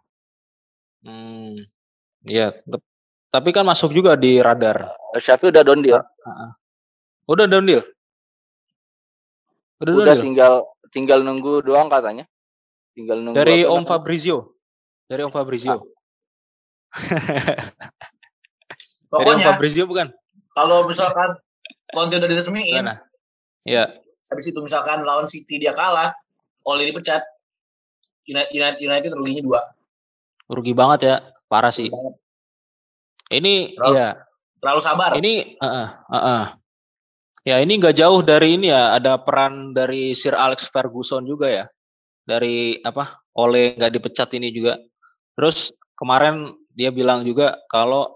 [1.07, 1.55] Hmm.
[2.27, 2.51] Iya,
[3.31, 4.91] tapi kan masuk juga di radar.
[5.15, 6.03] Xavi udah down deal.
[7.31, 7.79] Udah down deal.
[9.79, 10.53] Udah, udah tinggal
[10.91, 12.27] tinggal nunggu doang katanya.
[12.91, 13.39] Tinggal nunggu.
[13.39, 14.57] Dari Om Fabrizio.
[15.07, 15.71] Dari Om Fabrizio.
[15.71, 15.79] Ah.
[19.07, 20.07] Pokoknya, Dari Om Fabrizio bukan?
[20.51, 21.39] Kalau misalkan
[21.93, 22.83] Conte udah diresmiin.
[23.63, 23.87] Iya.
[24.27, 26.11] Habis itu misalkan lawan City dia kalah,
[26.67, 27.23] Oli dipecat.
[28.27, 29.61] United United, United ruginya dua.
[30.47, 31.15] Rugi banget ya,
[31.51, 31.91] parah sih.
[33.27, 34.09] Ini terlalu, ya.
[34.63, 35.11] Terlalu sabar.
[35.19, 36.45] Ini uh, uh, uh, uh.
[37.47, 41.65] Ya ini nggak jauh dari ini ya, ada peran dari Sir Alex Ferguson juga ya.
[42.27, 43.23] Dari apa?
[43.39, 44.79] Oleh nggak dipecat ini juga.
[45.35, 48.07] Terus kemarin dia bilang juga kalau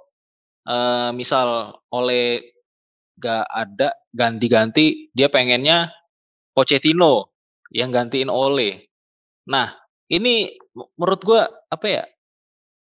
[0.67, 2.43] uh, misal oleh
[3.19, 5.91] nggak ada ganti-ganti, dia pengennya
[6.51, 7.31] Pochettino
[7.71, 8.91] yang gantiin Ole.
[9.47, 9.71] Nah,
[10.11, 10.51] ini
[10.99, 12.03] menurut gua apa ya?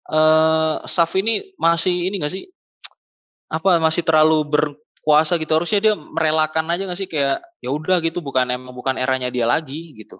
[0.06, 2.44] Eh uh, ini masih ini nggak sih?
[3.50, 4.64] Apa masih terlalu ber
[5.06, 8.98] kuasa gitu harusnya dia merelakan aja nggak sih kayak ya udah gitu bukan emang bukan
[8.98, 10.18] eranya dia lagi gitu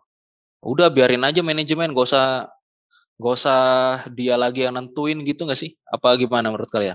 [0.63, 2.47] udah biarin aja manajemen gak usah
[3.19, 3.61] gak usah
[4.15, 6.95] dia lagi yang nentuin gitu nggak sih apa gimana menurut kalian?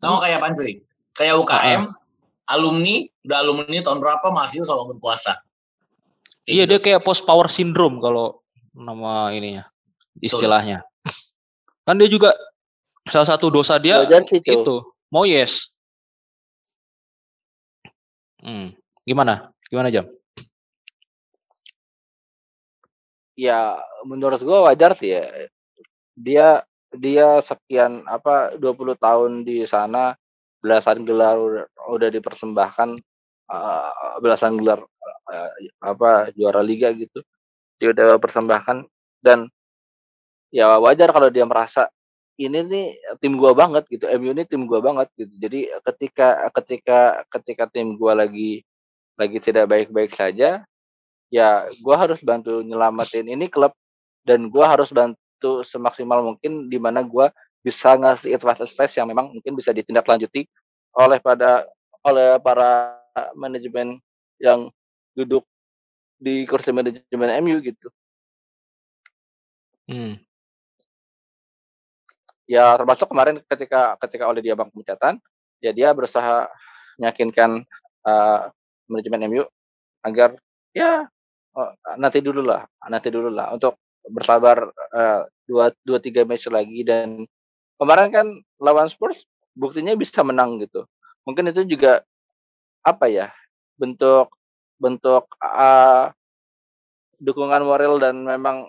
[0.00, 0.72] Kamu kayak apa cuy?
[1.12, 2.02] Kayak UKM, uh
[2.52, 5.40] alumni, udah alumni tahun berapa masih selalu berkuasa.
[6.44, 6.76] iya gitu.
[6.76, 8.42] dia kayak post power syndrome kalau
[8.74, 9.64] nama ininya
[10.20, 10.82] istilahnya.
[11.82, 12.30] Kan dia juga
[13.10, 14.76] salah satu dosa dia itu
[15.10, 15.72] Moyes
[18.42, 18.74] Hmm.
[19.06, 19.54] Gimana?
[19.70, 20.10] Gimana Jam?
[23.38, 25.48] Ya menurut gua wajar sih ya.
[26.18, 26.48] Dia
[26.92, 30.12] dia sekian apa 20 tahun di sana
[30.60, 33.00] belasan gelar udah, udah dipersembahkan
[33.48, 34.84] uh, belasan gelar
[35.32, 37.24] uh, apa juara liga gitu
[37.80, 38.84] dia udah persembahkan
[39.24, 39.48] dan
[40.52, 41.88] ya wajar kalau dia merasa
[42.36, 42.86] ini nih
[43.20, 45.32] tim gua banget gitu, MU ini tim gua banget gitu.
[45.40, 48.64] Jadi ketika ketika ketika tim gua lagi
[49.20, 50.64] lagi tidak baik-baik saja,
[51.28, 51.48] ya
[51.84, 53.72] gua harus bantu nyelamatin ini klub
[54.24, 59.54] dan gua harus bantu semaksimal mungkin di mana gua bisa ngasih advice yang memang mungkin
[59.54, 60.48] bisa ditindaklanjuti
[60.98, 61.68] oleh pada
[62.02, 62.98] oleh para
[63.36, 64.00] manajemen
[64.42, 64.72] yang
[65.14, 65.46] duduk
[66.18, 67.88] di kursi manajemen MU gitu.
[69.86, 70.31] Hmm
[72.52, 75.16] ya termasuk kemarin ketika ketika oleh dia bang pemecatan
[75.64, 76.52] ya dia berusaha
[77.00, 77.64] meyakinkan
[78.04, 78.52] uh,
[78.92, 79.44] manajemen MU
[80.04, 80.36] agar
[80.76, 81.08] ya
[81.56, 86.84] oh, nanti dulu lah nanti dulu lah untuk bersabar uh, dua dua tiga match lagi
[86.84, 87.24] dan
[87.80, 88.26] kemarin kan
[88.60, 89.22] lawan Spurs
[89.54, 90.84] buktinya bisa menang gitu.
[91.22, 92.02] Mungkin itu juga
[92.82, 93.30] apa ya
[93.78, 94.34] bentuk
[94.82, 96.10] bentuk uh,
[97.22, 98.66] dukungan moral dan memang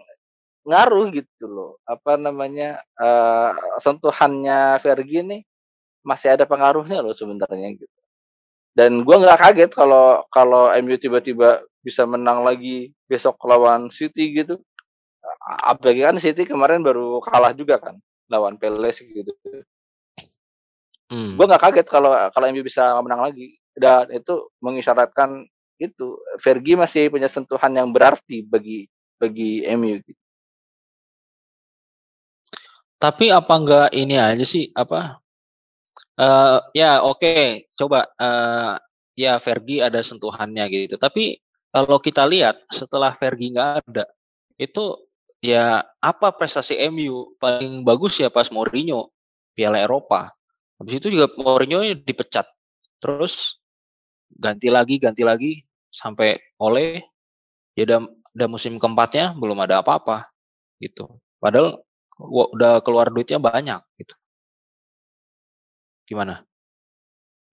[0.64, 1.72] ngaruh gitu loh.
[1.88, 3.52] Apa namanya, uh,
[3.84, 5.42] sentuhannya Fergie nih
[6.04, 7.98] masih ada pengaruhnya loh sebenarnya gitu.
[8.74, 14.58] Dan gue nggak kaget kalau kalau MU tiba-tiba bisa menang lagi besok lawan City gitu.
[15.64, 17.96] Apalagi kan City kemarin baru kalah juga kan
[18.28, 19.32] lawan Palace gitu.
[21.14, 21.38] Hmm.
[21.38, 25.46] Gue nggak kaget kalau kalau MU bisa menang lagi dan itu mengisyaratkan
[25.78, 28.90] itu Fergie masih punya sentuhan yang berarti bagi
[29.22, 30.23] bagi MU gitu.
[33.04, 35.20] Tapi apa enggak ini aja sih apa?
[36.16, 37.68] Uh, ya oke, okay.
[37.76, 38.80] coba uh,
[39.20, 40.96] ya Fergie ada sentuhannya gitu.
[40.96, 41.36] Tapi
[41.68, 44.08] kalau kita lihat setelah Fergie nggak ada,
[44.56, 44.96] itu
[45.44, 49.12] ya apa prestasi MU paling bagus ya pas Mourinho
[49.52, 50.32] Piala Eropa.
[50.80, 52.48] Habis itu juga Mourinho dipecat.
[53.04, 53.60] Terus
[54.32, 55.60] ganti lagi, ganti lagi
[55.92, 57.04] sampai oleh
[57.76, 58.00] ya udah,
[58.32, 60.32] udah musim keempatnya belum ada apa-apa
[60.80, 61.20] gitu.
[61.44, 61.84] Padahal
[62.20, 64.16] udah keluar duitnya banyak gitu.
[66.10, 66.44] Gimana?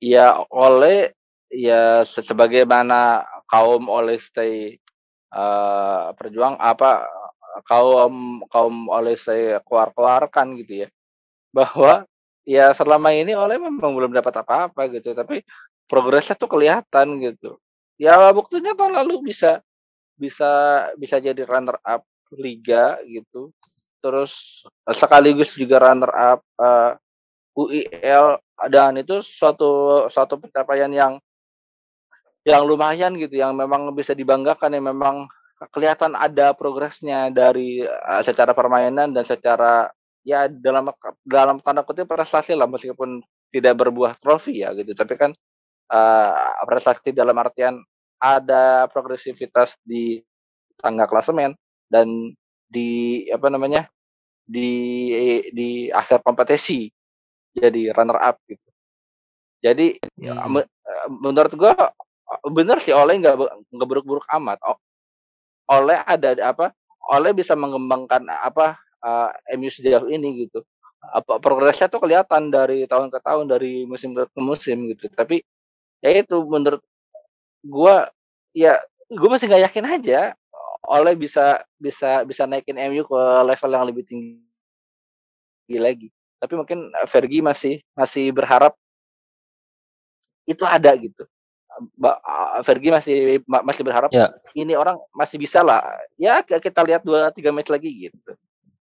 [0.01, 1.12] Ya oleh
[1.53, 4.79] ya sebagaimana kaum oleh stay
[5.35, 7.05] uh, perjuang apa
[7.66, 10.88] kaum kaum oleh saya keluar-keluarkan gitu ya
[11.51, 12.07] bahwa
[12.46, 15.42] ya selama ini oleh memang belum dapat apa-apa gitu, tapi
[15.90, 17.59] progresnya tuh kelihatan gitu.
[18.01, 19.61] Ya buktinya tahun lalu bisa
[20.16, 20.51] bisa
[20.96, 23.51] bisa jadi runner up liga gitu.
[24.01, 24.65] Terus
[24.97, 26.97] sekaligus juga runner up uh,
[27.57, 28.41] UIL
[28.73, 31.21] dan itu suatu suatu pencapaian yang
[32.45, 35.29] yang lumayan gitu, yang memang bisa dibanggakan, yang memang
[35.69, 39.93] kelihatan ada progresnya dari uh, secara permainan dan secara
[40.25, 40.89] ya dalam
[41.21, 43.21] dalam tanda kutip prestasi lah meskipun
[43.53, 44.97] tidak berbuah trofi ya gitu.
[44.97, 45.31] Tapi kan
[45.93, 47.77] uh, prestasi dalam artian
[48.21, 50.25] ada progresivitas di
[50.81, 51.53] tangga klasemen
[51.93, 52.33] dan
[52.71, 53.91] di apa namanya
[54.47, 54.71] di
[55.51, 56.87] di akhir kompetisi
[57.51, 58.69] jadi runner up gitu
[59.61, 60.51] jadi ya, hmm.
[60.55, 60.61] me,
[61.11, 61.75] menurut gua
[62.47, 63.37] bener sih oleh nggak
[63.75, 64.63] nggak buruk-buruk amat
[65.71, 66.73] oleh ada apa
[67.11, 70.63] oleh bisa mengembangkan apa uh, MU sejauh ini gitu.
[71.01, 75.09] Apa progresnya tuh kelihatan dari tahun ke tahun, dari musim ke musim gitu.
[75.09, 75.41] Tapi
[76.05, 76.85] ya itu menurut
[77.65, 78.09] gua
[78.53, 78.77] ya
[79.11, 80.21] gue masih nggak yakin aja
[80.87, 86.09] oleh bisa bisa bisa naikin MU ke level yang lebih tinggi lagi.
[86.40, 88.73] Tapi mungkin Fergie masih masih berharap
[90.49, 91.29] itu ada gitu.
[92.64, 93.16] Fergie masih
[93.47, 94.33] masih berharap ya.
[94.57, 95.85] ini orang masih bisa lah.
[96.16, 98.33] Ya kita lihat dua tiga match lagi gitu.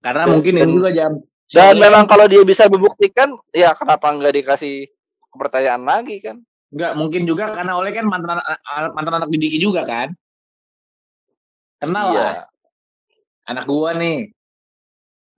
[0.00, 1.20] Karena dan, mungkin ini juga jam.
[1.50, 4.86] Dan memang kalau dia bisa membuktikan, ya kenapa nggak dikasih
[5.34, 6.38] kepercayaan lagi kan?
[6.70, 8.38] Enggak, mungkin juga karena oleh kan mantan
[8.94, 10.14] mantan anak didik juga kan.
[11.80, 12.20] Kenal iya.
[12.20, 12.34] lah.
[13.48, 14.30] Anak gua nih.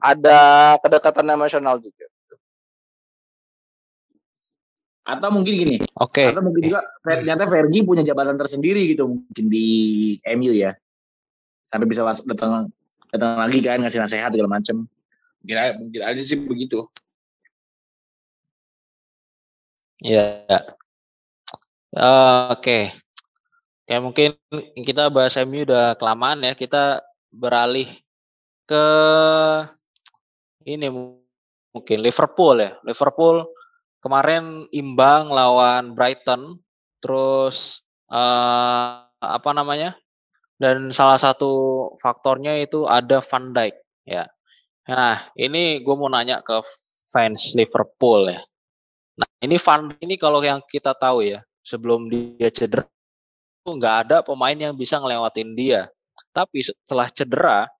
[0.02, 2.10] Ada kedekatan nasional juga.
[5.06, 5.76] Atau mungkin gini.
[5.98, 6.26] Oke.
[6.26, 6.34] Okay.
[6.34, 9.66] Atau mungkin juga ternyata Fergie punya jabatan tersendiri gitu mungkin di
[10.34, 10.74] MU ya.
[11.62, 12.70] Sampai bisa masuk datang
[13.12, 14.88] datang lagi kan ngasih nasihat segala macem
[15.44, 16.88] kira mungkin aja sih begitu
[20.00, 20.46] ya
[21.92, 22.88] uh, oke okay.
[23.88, 24.30] Kayak mungkin
[24.78, 27.88] kita bahas MU udah kelamaan ya kita beralih
[28.68, 28.84] ke
[30.68, 30.86] ini
[31.72, 33.46] mungkin Liverpool ya Liverpool
[34.02, 36.62] kemarin imbang lawan Brighton
[37.02, 39.98] terus uh, apa namanya
[40.62, 41.50] dan salah satu
[41.98, 43.74] faktornya itu ada Van Dijk
[44.06, 44.30] ya.
[44.86, 46.54] Nah, ini gue mau nanya ke
[47.10, 48.38] fans Liverpool ya.
[49.18, 52.86] Nah, ini Van ini kalau yang kita tahu ya, sebelum dia cedera
[53.70, 55.86] nggak ada pemain yang bisa ngelewatin dia.
[56.34, 57.70] Tapi setelah cedera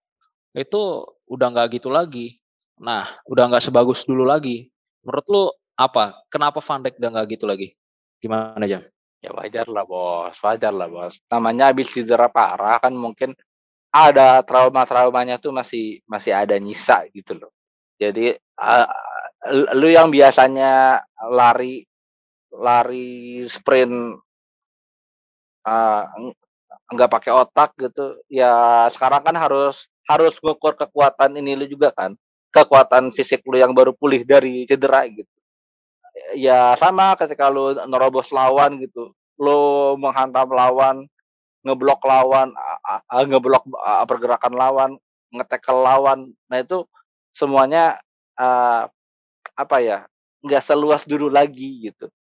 [0.54, 2.38] itu udah nggak gitu lagi.
[2.78, 4.70] Nah, udah nggak sebagus dulu lagi.
[5.02, 6.14] Menurut lu apa?
[6.30, 7.74] Kenapa Van Dijk udah nggak gitu lagi?
[8.22, 8.86] Gimana jam?
[9.22, 11.18] Ya wajar lah bos, wajar lah bos.
[11.30, 13.34] Namanya habis cedera parah kan mungkin
[13.92, 17.52] ada trauma-traumanya tuh masih masih ada nyisa gitu loh.
[18.00, 18.88] Jadi uh,
[19.78, 21.86] lu yang biasanya lari
[22.52, 24.18] lari sprint
[25.66, 26.02] uh,
[26.92, 32.12] nggak pakai otak gitu, ya sekarang kan harus harus ngukur kekuatan ini lu juga kan,
[32.52, 35.28] kekuatan fisik lu yang baru pulih dari cedera gitu.
[36.36, 39.16] Ya sama ketika lu nerobos lawan gitu.
[39.40, 41.08] Lu menghantam lawan
[41.64, 42.52] ngeblok lawan
[43.10, 43.64] ngeblok
[44.04, 44.90] pergerakan lawan
[45.32, 46.28] ngetekel lawan.
[46.52, 46.84] Nah itu
[47.32, 47.96] semuanya
[48.36, 48.84] uh,
[49.56, 49.98] apa ya
[50.44, 52.12] nggak seluas dulu lagi gitu.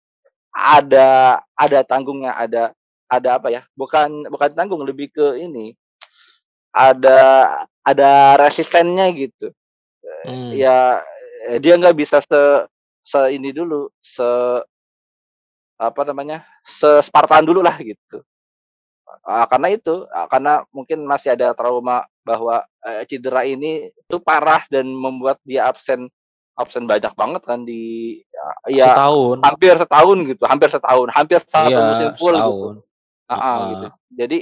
[0.54, 2.70] Ada ada tanggungnya ada
[3.10, 5.74] ada apa ya bukan bukan tanggung lebih ke ini
[6.70, 7.18] ada
[7.82, 9.50] ada resistennya gitu
[10.26, 10.54] hmm.
[10.54, 11.02] ya
[11.58, 12.40] dia nggak bisa se
[13.02, 14.24] se ini dulu se
[15.80, 18.22] apa namanya se Spartan dulu lah gitu
[19.26, 24.62] uh, karena itu uh, karena mungkin masih ada trauma bahwa uh, cedera ini itu parah
[24.70, 26.06] dan membuat dia absen
[26.54, 28.20] absen banyak banget kan di
[28.68, 29.40] ya setahun.
[29.40, 32.44] hampir setahun gitu hampir setahun hampir satu iya, musim full gitu.
[32.44, 32.74] setahun.
[32.76, 32.89] gitu
[33.30, 34.38] uh, uh, gitu jadi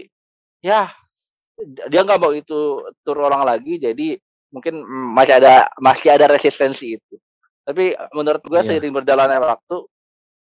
[0.64, 0.80] ya
[1.92, 4.16] dia nggak mau itu tur orang lagi jadi
[4.48, 4.80] mungkin
[5.12, 7.14] masih ada masih ada resistensi itu
[7.68, 8.64] tapi menurut gue yeah.
[8.64, 9.76] seiring berjalannya waktu,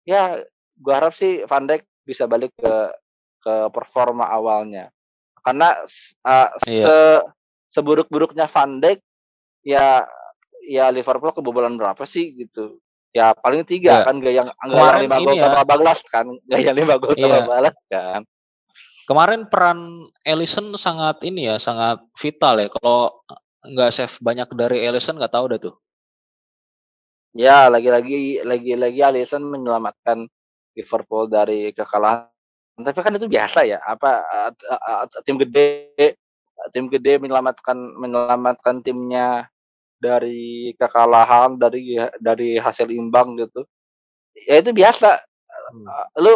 [0.02, 0.42] ya
[0.74, 2.74] gue harap sih Van Dijk bisa balik ke
[3.38, 4.90] ke performa awalnya.
[5.38, 5.70] Karena
[6.26, 6.82] uh, yeah.
[6.82, 6.96] se
[7.78, 8.98] seburuk-buruknya Van Dijk,
[9.62, 10.02] ya
[10.66, 12.82] ya Liverpool kebobolan berapa sih gitu?
[13.14, 14.06] Ya paling tiga yeah.
[14.08, 15.62] kan gak yang gak lima gol ya.
[15.62, 17.46] balas kan, gak yang lima gol yeah.
[17.46, 18.26] balas kan.
[19.08, 22.68] Kemarin peran Ellison sangat ini ya, sangat vital ya.
[22.70, 23.22] Kalau
[23.62, 25.74] nggak save banyak dari Ellison nggak tahu dah tuh.
[27.32, 30.28] Ya, lagi-lagi lagi-lagi Alisson menyelamatkan
[30.76, 32.28] Liverpool dari kekalahan.
[32.76, 34.24] Tapi kan itu biasa ya, apa
[35.24, 35.92] tim gede
[36.70, 39.50] tim gede menyelamatkan menyelamatkan timnya
[39.98, 43.66] dari kekalahan dari dari hasil imbang gitu
[44.46, 45.86] ya itu biasa hmm.
[46.22, 46.34] lu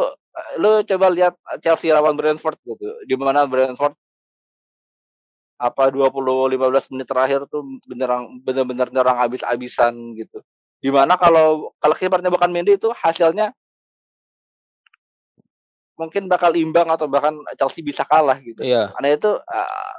[0.60, 1.34] lu coba lihat
[1.64, 3.96] Chelsea lawan Brentford gitu di mana Brentford
[5.56, 10.44] apa 20 15 menit terakhir tuh benerang bener-bener nyerang habis-habisan gitu.
[10.76, 13.56] Di mana kalau kalau kipernya bukan Mendy itu hasilnya
[15.96, 18.60] mungkin bakal imbang atau bahkan Chelsea bisa kalah gitu.
[18.60, 18.92] Iya.
[18.92, 19.94] Karena itu uh,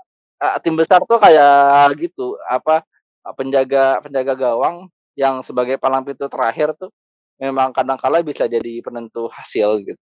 [0.46, 2.86] uh, tim besar tuh kayak gitu apa
[3.34, 4.86] penjaga penjaga gawang
[5.18, 6.94] yang sebagai palang pintu terakhir tuh
[7.42, 10.02] memang kadang kala bisa jadi penentu hasil gitu.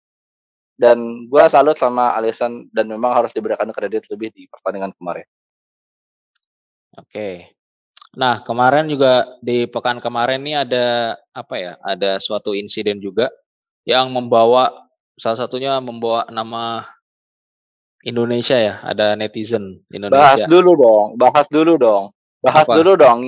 [0.74, 5.26] Dan gua salut sama Alisson dan memang harus diberikan kredit lebih di pertandingan kemarin.
[6.98, 7.54] Oke.
[8.14, 11.72] Nah, kemarin juga di pekan kemarin nih ada apa ya?
[11.82, 13.30] Ada suatu insiden juga
[13.86, 14.70] yang membawa
[15.14, 16.82] salah satunya membawa nama
[18.04, 20.44] Indonesia ya, ada netizen Indonesia.
[20.44, 22.04] Bahas dulu dong, bahas dulu dong.
[22.44, 22.76] Bahas apa?
[22.76, 23.18] dulu dong.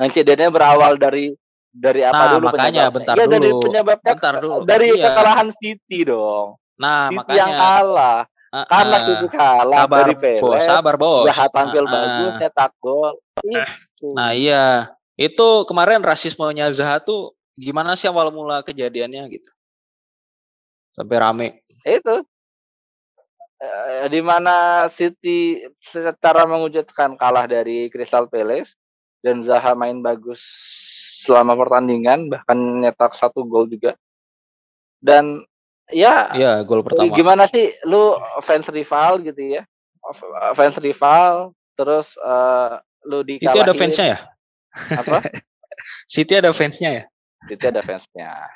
[0.00, 1.36] Insidennya berawal dari
[1.68, 3.32] dari apa nah, dulu makanya bentar ya, dulu.
[3.36, 4.54] dari penyebabnya bentar dulu.
[4.64, 5.04] Dari iya.
[5.12, 6.56] kekalahan City dong.
[6.82, 8.20] Nah, City makanya yang kalah.
[8.52, 10.42] Uh, Karena itu kalah sabar, dari Pele.
[10.44, 11.24] Bos, sabar bos.
[11.24, 13.14] Udah tampil uh, bagus, cetak gol.
[14.12, 19.50] Nah iya, itu kemarin rasismenya Zaha tuh gimana sih awal mula kejadiannya gitu?
[20.92, 21.48] Sampai rame.
[21.88, 22.28] Itu.
[23.56, 28.76] Uh, di mana City secara mengujudkan kalah dari Crystal Palace
[29.24, 30.44] dan Zaha main bagus
[31.24, 33.94] selama pertandingan bahkan nyetak satu gol juga
[34.98, 35.46] dan
[35.90, 37.10] ya ya gol pertama.
[37.10, 37.74] gimana sih?
[37.88, 38.14] Lu
[38.44, 39.62] fans rival gitu ya?
[40.54, 44.18] Fans rival terus uh, lu di itu ada fansnya ya?
[44.94, 45.18] Apa?
[46.12, 47.04] City ada fansnya ya?
[47.50, 48.46] City ada fansnya.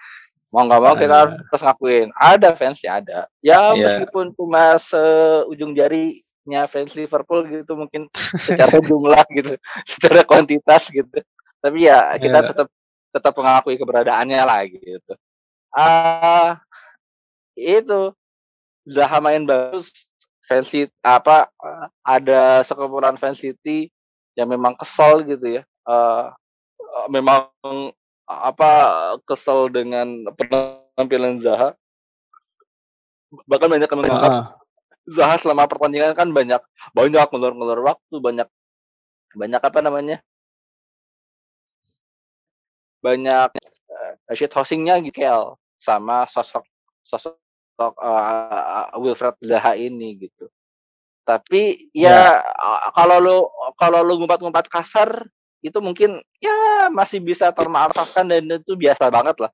[0.54, 2.08] Mau nggak mau kita harus ngakuin.
[2.14, 3.18] Ada fansnya ada.
[3.42, 3.98] Ya yeah.
[3.98, 8.06] meskipun cuma seujung jarinya fans Liverpool gitu mungkin
[8.46, 9.58] secara jumlah gitu
[9.90, 11.18] secara kuantitas gitu.
[11.58, 12.48] Tapi ya kita yeah.
[12.48, 12.68] tetap
[13.10, 15.12] tetap mengakui keberadaannya lah gitu.
[15.74, 16.48] Ah uh,
[17.56, 18.12] itu.
[18.86, 19.90] Zaha main bagus
[20.46, 21.50] fans City, apa
[22.06, 23.90] ada sekumpulan fans City
[24.38, 25.62] yang memang kesal gitu ya.
[25.82, 26.30] Uh,
[27.10, 27.50] memang
[28.30, 28.70] apa
[29.26, 31.74] kesal dengan penampilan Zaha.
[33.50, 34.46] Bahkan banyak yang menganggap uh.
[35.10, 36.62] Zaha selama pertandingan kan banyak
[36.94, 38.48] banyak ngelur-ngelur waktu banyak
[39.34, 40.22] banyak apa namanya?
[43.02, 43.50] Banyak
[43.90, 45.26] uh, shit hostingnya gitu
[45.82, 46.62] sama sosok
[47.02, 47.34] sosok
[47.78, 50.48] uh, Wilfred Zaha ini gitu.
[51.26, 52.90] Tapi ya, ya.
[52.94, 53.38] kalau lu
[53.76, 55.26] kalau lu ngumpat-ngumpat kasar
[55.58, 59.52] itu mungkin ya masih bisa termaafkan dan itu biasa banget lah.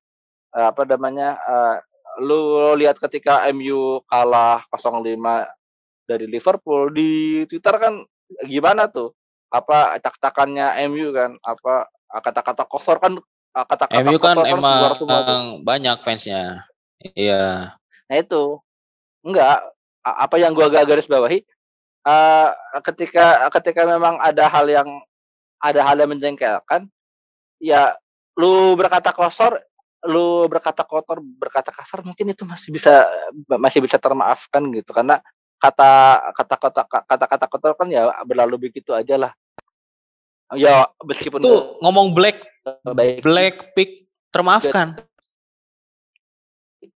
[0.53, 1.41] Uh, apa namanya?
[1.49, 1.77] Uh,
[2.21, 5.17] lu lihat ketika MU kalah 0-5
[6.05, 8.05] dari Liverpool di Twitter kan
[8.45, 9.17] gimana tuh?
[9.49, 11.41] Apa cak-cakannya MU kan?
[11.41, 11.89] Apa
[12.21, 13.17] kata-kata kosor kan
[13.57, 16.69] kata-kata MU kan emang banyak fansnya.
[17.17, 17.73] Iya.
[18.13, 18.61] Nah itu.
[19.25, 21.47] Enggak apa yang gua agak garis bawahi
[22.07, 22.51] uh,
[22.91, 24.89] ketika ketika memang ada hal yang
[25.63, 26.91] ada hal yang menjengkelkan
[27.63, 27.95] ya
[28.35, 29.63] lu berkata kotor
[30.03, 33.07] lu berkata kotor berkata kasar mungkin itu masih bisa
[33.47, 34.91] masih bisa termaafkan gitu.
[34.91, 35.23] Karena
[35.63, 39.33] kata kata kata kata kata kotor kan ya berlalu begitu aja lah.
[40.59, 42.43] Ya meskipun tuh ngomong black
[42.83, 43.23] baik.
[43.23, 44.99] black pick termaafkan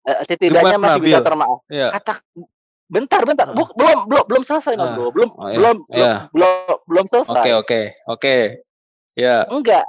[0.06, 1.62] uh, setidaknya masih bisa termaaf.
[1.70, 1.90] Yeah.
[1.94, 2.20] Kata
[2.86, 3.46] bentar bentar.
[3.50, 5.56] Bu, belum belum belum selesai uh, bro belum oh, yeah.
[5.58, 6.18] belum yeah.
[6.30, 7.42] belum belum selesai.
[7.42, 7.80] Oke oke
[8.10, 8.36] oke.
[9.16, 9.84] Ya enggak.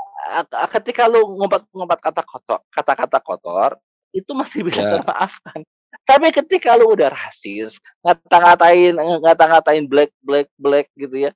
[0.74, 3.72] Ketika lu ngumpat ngumpat kata kotor kata-kata kotor
[4.12, 4.92] itu masih bisa yeah.
[4.98, 5.62] termaafkan.
[6.08, 11.32] Tapi ketika lu udah rasis ngata-ngatain ngata-ngatain black black black gitu ya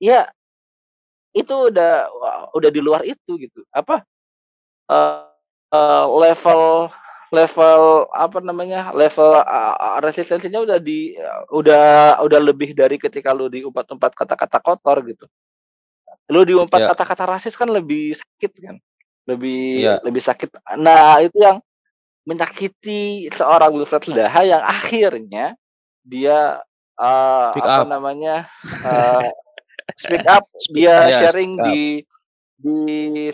[0.00, 0.28] ya
[1.30, 2.10] itu udah
[2.56, 3.62] udah di luar itu gitu.
[3.70, 4.02] Apa?
[4.90, 5.30] Uh,
[5.70, 6.90] uh, level
[7.30, 13.46] level apa namanya level uh, resistensinya udah di uh, udah udah lebih dari ketika lu
[13.46, 15.26] diumpat-umpat kata-kata kotor gitu
[16.30, 16.90] lu diumpat yeah.
[16.90, 18.76] kata-kata rasis kan lebih sakit kan
[19.30, 19.98] lebih yeah.
[20.02, 21.62] lebih sakit nah itu yang
[22.26, 25.54] menyakiti seorang Wilfred Zaha yang akhirnya
[26.02, 26.62] dia
[26.98, 27.88] uh, apa up.
[27.88, 28.50] namanya
[28.86, 29.26] uh,
[29.98, 32.02] speak up dia yeah, sharing di
[32.60, 32.80] di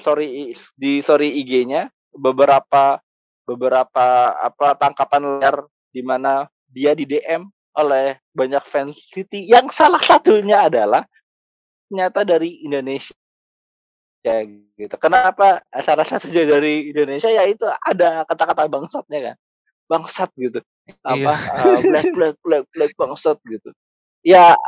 [0.04, 3.02] sorry di sorry IG-nya beberapa
[3.46, 5.56] beberapa apa tangkapan layar
[5.94, 7.46] di mana dia di DM
[7.78, 11.06] oleh banyak fans City yang salah satunya adalah
[11.86, 13.14] ternyata dari Indonesia
[14.26, 14.42] ya
[14.74, 14.94] gitu.
[14.98, 19.36] Kenapa salah satunya dari Indonesia ya itu ada kata-kata bangsatnya kan.
[19.86, 20.58] Bangsat gitu.
[21.06, 21.30] Apa iya.
[21.62, 23.70] uh, black black black black bangsat gitu.
[24.26, 24.58] Ya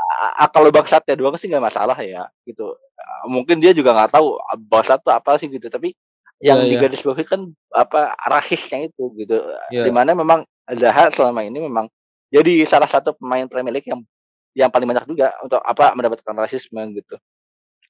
[0.54, 2.78] kalau bangsatnya doang sih nggak masalah ya gitu.
[3.30, 4.36] mungkin dia juga nggak tahu
[4.68, 5.94] bahasa itu apa sih gitu tapi
[6.38, 9.42] yang yeah, digaris bawahi kan apa rasisnya itu gitu.
[9.74, 9.86] Yeah.
[9.86, 11.90] di mana memang Zaha selama ini memang
[12.30, 14.04] jadi salah satu pemain Premier League yang
[14.54, 17.16] yang paling banyak juga untuk apa mendapatkan rasisme gitu.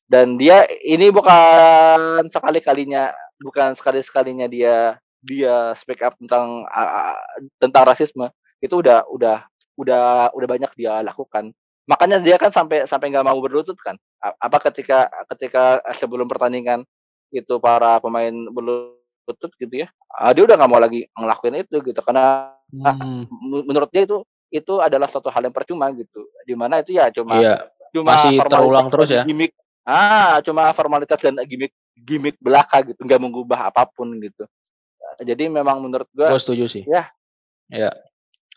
[0.09, 7.17] Dan dia ini bukan sekali kalinya bukan sekali sekalinya dia dia speak up tentang uh,
[7.61, 8.33] tentang rasisme.
[8.65, 9.45] Itu udah udah
[9.77, 11.53] udah udah banyak dia lakukan.
[11.89, 13.97] Makanya dia kan sampai sampai nggak mau berlutut kan.
[14.21, 16.85] Apa ketika ketika sebelum pertandingan
[17.33, 19.89] itu para pemain berlutut gitu ya
[20.35, 22.01] dia udah nggak mau lagi ngelakuin itu gitu.
[22.03, 23.29] Karena hmm.
[23.69, 26.27] menurut dia itu itu adalah suatu hal yang percuma gitu.
[26.43, 27.69] Di mana itu ya cuma iya.
[27.93, 29.23] cuma masih terulang terus ya?
[29.25, 29.53] gimmick
[29.89, 34.45] ah cuma formalitas dan gimmick gimmick belaka gitu nggak mengubah apa pun gitu.
[35.19, 36.85] Jadi memang menurut gua gua setuju sih.
[36.85, 37.09] ya.
[37.69, 37.93] Ya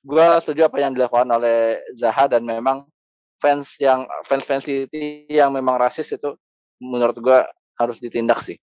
[0.01, 2.89] gua setuju apa yang dilakukan oleh Zaha dan memang
[3.38, 6.34] fans yang fans fans City yang memang rasis itu
[6.82, 7.45] menurut gua
[7.88, 8.58] harus ditindak sih.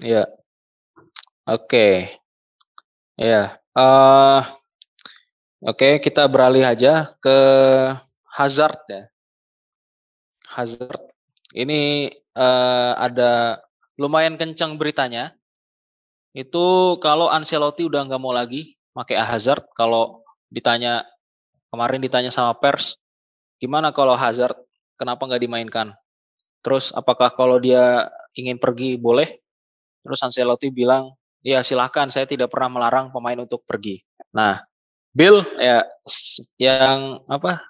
[0.00, 0.28] Iya.
[1.46, 1.66] Oke.
[1.68, 1.94] Okay.
[3.16, 3.60] Ya.
[3.76, 4.40] Uh,
[5.64, 7.38] Oke, okay, kita beralih aja ke
[8.28, 9.02] Hazard ya.
[10.46, 11.00] Hazard.
[11.56, 13.64] Ini uh, ada
[13.96, 15.32] lumayan kencang beritanya.
[16.36, 20.20] Itu kalau Ancelotti udah nggak mau lagi pakai Hazard, kalau
[20.52, 21.08] ditanya
[21.72, 23.00] kemarin ditanya sama pers,
[23.56, 24.56] Gimana kalau Hazard
[25.00, 25.96] kenapa nggak dimainkan?
[26.66, 29.30] Terus apakah kalau dia ingin pergi boleh?
[30.02, 31.14] Terus Ancelotti bilang,
[31.46, 34.02] ya silahkan saya tidak pernah melarang pemain untuk pergi.
[34.34, 34.58] Nah,
[35.14, 35.86] Bill ya
[36.58, 37.62] yang apa?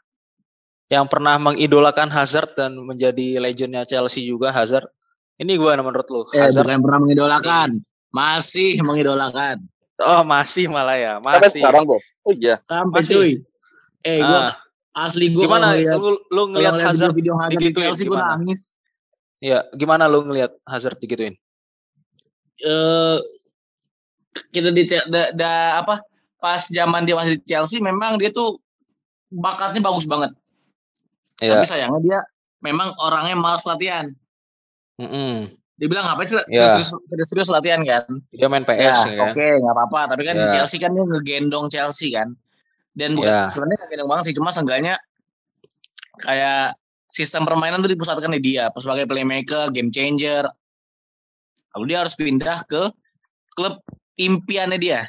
[0.89, 4.89] Yang pernah mengidolakan Hazard dan menjadi legendnya Chelsea juga Hazard.
[5.37, 6.25] Ini gue menurut lu?
[6.33, 7.69] Eh, Hazard bukan pernah mengidolakan,
[8.09, 9.61] masih mengidolakan.
[10.01, 11.37] Oh masih malah ya, masih.
[11.37, 12.01] Sampai sekarang, Bob.
[12.25, 12.65] Oh iya.
[12.65, 13.13] Sampai masih.
[13.13, 13.33] cuy.
[14.09, 14.57] Eh, gue ah.
[14.97, 18.73] Asli gue gimana ngeliat, lu, lu ngelihat Hazard video, video Hazard di gue nangis.
[19.41, 21.37] Iya, gimana lu ngelihat Hazard digituin?
[22.65, 23.19] Eh uh,
[24.53, 25.53] kita di da, da,
[25.85, 26.01] apa
[26.41, 28.61] pas zaman dia masih di Chelsea memang dia tuh
[29.29, 30.33] bakatnya bagus banget.
[31.45, 31.61] Yeah.
[31.61, 32.19] Tapi sayangnya dia
[32.65, 34.13] memang orangnya malas latihan.
[34.97, 35.33] Mm -hmm.
[35.77, 36.81] Dia bilang ngapain sih yeah.
[36.81, 38.09] serius, serius, serius latihan kan?
[38.33, 39.23] Dia main PS ya, ya.
[39.29, 40.17] Oke, okay, nggak apa-apa.
[40.17, 40.53] Tapi kan yeah.
[40.57, 42.33] Chelsea kan dia ngegendong Chelsea kan
[42.97, 43.49] dan bukan yeah.
[43.53, 44.97] sebenarnya gak banget sih cuma seenggaknya
[46.25, 46.81] kayak
[47.17, 50.45] sistem permainan tuh dipusatkan di dia sebagai playmaker game changer
[51.73, 52.93] lalu dia harus pindah ke
[53.57, 53.81] klub
[54.21, 55.09] impiannya dia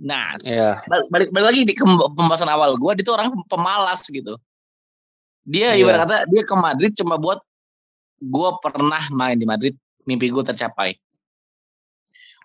[0.00, 0.80] nah yeah.
[1.12, 1.76] balik balik lagi di
[2.16, 4.40] pembahasan awal gue dia tuh orang pemalas gitu
[5.44, 5.84] dia yeah.
[5.84, 7.44] ibarat kata dia ke Madrid cuma buat
[8.24, 9.76] gue pernah main di Madrid
[10.08, 10.96] mimpi gue tercapai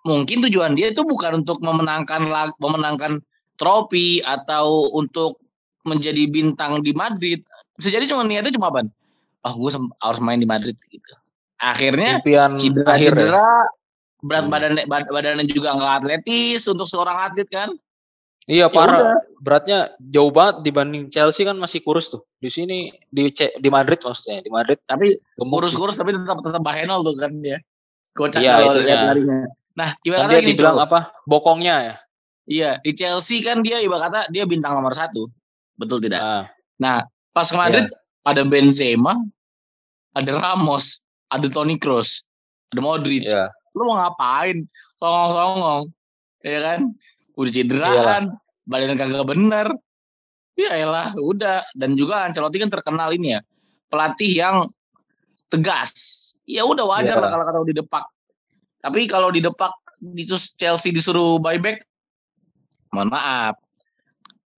[0.04, 2.28] mungkin tujuan dia itu bukan untuk memenangkan
[2.60, 3.24] memenangkan
[3.56, 5.40] trofi atau untuk
[5.90, 7.42] menjadi bintang di Madrid
[7.80, 8.86] bisa jadi cuma niatnya cuma apa?
[9.48, 9.72] Oh gue
[10.04, 11.16] harus main di Madrid gitu.
[11.60, 13.20] Akhirnya Impian cedera, akhir ya?
[13.20, 13.58] cedera ya?
[14.20, 14.52] berat hmm.
[14.52, 14.74] badan
[15.08, 17.72] badannya juga nggak atletis untuk seorang atlet kan.
[18.50, 19.00] Iya ya parah.
[19.00, 19.22] Udah.
[19.40, 19.80] Beratnya
[20.10, 22.26] jauh banget dibanding Chelsea kan masih kurus tuh.
[22.42, 24.82] Di sini di C, di Madrid maksudnya di Madrid.
[24.84, 27.62] Tapi kurus-kurus tapi tetap tetap bahenol tuh kan dia.
[28.18, 29.38] Kocak iya, kalau lihat larinya.
[29.78, 30.88] Nah, ibaratnya kan dia dibilang coba.
[30.90, 31.00] apa?
[31.24, 31.96] Bokongnya ya.
[32.50, 35.30] Iya, di Chelsea kan dia ibarat kata dia bintang nomor satu,
[35.80, 36.20] betul tidak?
[36.20, 36.46] Ah.
[36.78, 38.28] Nah, pas ke Madrid yeah.
[38.28, 39.16] ada Benzema,
[40.14, 41.00] ada Ramos,
[41.32, 42.28] ada Toni Kroos,
[42.76, 43.24] ada Modric.
[43.24, 43.48] Yeah.
[43.72, 44.68] Lu mau ngapain?
[45.00, 45.96] Songong-songong,
[46.44, 46.80] ya kan?
[47.40, 48.24] Udah cedera kan,
[48.68, 49.68] badan kagak bener.
[50.60, 51.64] Ya elah, udah.
[51.72, 53.42] Dan juga Ancelotti kan terkenal ini ya,
[53.88, 54.68] pelatih yang
[55.48, 56.36] tegas.
[56.44, 57.24] Ya udah wajar yeah.
[57.24, 58.06] lah kalau kata didepak.
[58.84, 59.72] Tapi kalau didepak
[60.04, 61.84] itu Chelsea disuruh buyback,
[62.92, 63.56] mohon maaf,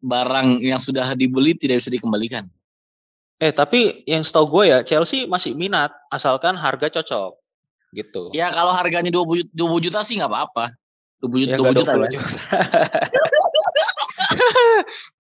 [0.02, 2.50] barang yang sudah dibeli tidak bisa dikembalikan.
[3.42, 7.42] Eh tapi yang setahu gue ya Chelsea masih minat asalkan harga cocok
[7.94, 8.32] gitu.
[8.32, 10.74] Ya kalau harganya 20, 20 juta sih nggak apa-apa.
[11.22, 12.10] 20, ya, 20 juta, ya.
[12.10, 12.30] juta.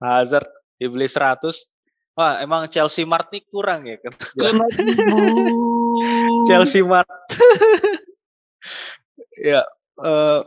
[0.05, 0.49] Hazard
[0.81, 1.69] dibeli 100.
[2.17, 4.11] Wah emang Chelsea Mart nih kurang ya kan?
[6.49, 7.07] Chelsea Mart.
[9.49, 9.65] ya
[10.01, 10.41] uh,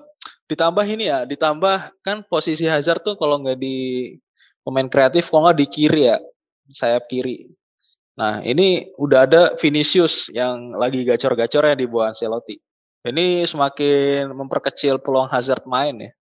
[0.54, 4.14] ditambah ini ya, ditambah kan posisi Hazard tuh kalau nggak di
[4.62, 6.16] pemain kreatif, kalau nggak di kiri ya,
[6.70, 7.50] sayap kiri.
[8.14, 12.54] Nah ini udah ada Vinicius yang lagi gacor-gacor ya di bawah Ancelotti.
[13.04, 16.12] Ini semakin memperkecil peluang Hazard main ya.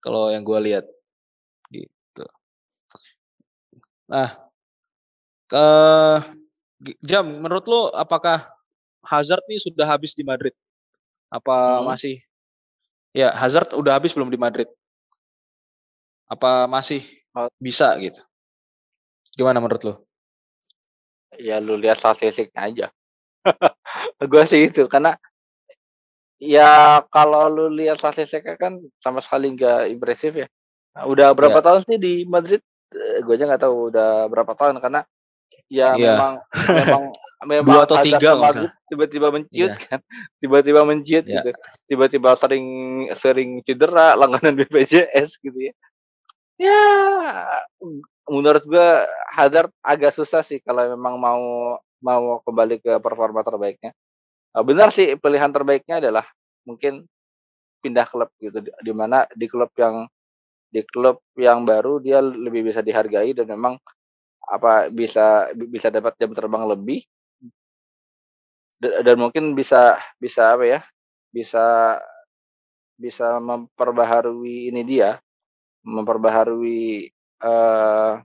[0.00, 0.86] Kalau yang gue lihat
[1.68, 2.24] gitu.
[4.08, 4.28] Nah,
[5.50, 5.66] ke
[7.04, 8.40] jam menurut lo apakah
[9.04, 10.56] Hazard nih sudah habis di Madrid?
[11.28, 11.84] Apa hmm.
[11.88, 12.16] masih
[13.14, 14.66] Ya, Hazard udah habis belum di Madrid?
[16.26, 17.06] Apa masih
[17.62, 18.18] bisa gitu?
[19.38, 19.94] Gimana menurut lo?
[21.38, 22.86] Ya lu lihat statistiknya aja.
[24.30, 25.14] gue sih itu karena
[26.42, 30.50] ya kalau lu lihat statistiknya kan sama sekali nggak impresif ya.
[30.98, 31.64] Nah, udah berapa ya.
[31.70, 32.62] tahun sih di Madrid?
[32.90, 35.06] Eh, gue aja nggak tahu udah berapa tahun karena
[35.70, 36.18] ya, ya.
[36.18, 36.32] memang
[36.66, 37.02] memang
[37.44, 38.34] memang dua atau tiga
[38.90, 39.80] tiba-tiba menciut ya.
[39.88, 40.00] kan,
[40.42, 41.40] tiba-tiba menciut ya.
[41.40, 41.50] gitu,
[41.88, 42.66] tiba-tiba sering
[43.20, 45.74] sering cedera langganan BPJS gitu ya.
[46.54, 46.82] Ya,
[48.30, 48.88] menurut gue
[49.34, 51.42] Hazard agak susah sih kalau memang mau
[52.04, 53.90] mau kembali ke performa terbaiknya.
[54.54, 56.24] Uh, benar sih pilihan terbaiknya adalah
[56.62, 57.08] mungkin
[57.82, 60.08] pindah klub gitu di mana di klub yang
[60.72, 63.76] di klub yang baru dia lebih bisa dihargai dan memang
[64.44, 67.04] apa bisa bisa dapat jam terbang lebih
[69.02, 70.80] dan mungkin bisa bisa apa ya
[71.32, 71.96] bisa
[72.94, 75.18] bisa memperbaharui ini dia
[75.84, 77.12] memperbaharui
[77.44, 78.22] uh,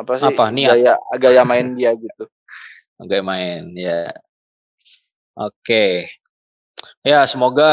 [0.00, 2.24] apa sih apa, gaya gaya main dia gitu.
[3.00, 4.12] Gaya main ya.
[5.32, 6.04] Oke.
[7.00, 7.72] Ya, semoga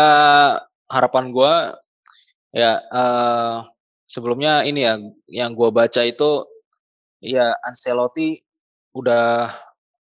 [0.88, 1.56] harapan gue
[2.56, 3.68] ya uh,
[4.08, 4.96] sebelumnya ini ya
[5.28, 6.48] yang gue baca itu
[7.20, 8.40] ya Ancelotti
[8.96, 9.52] udah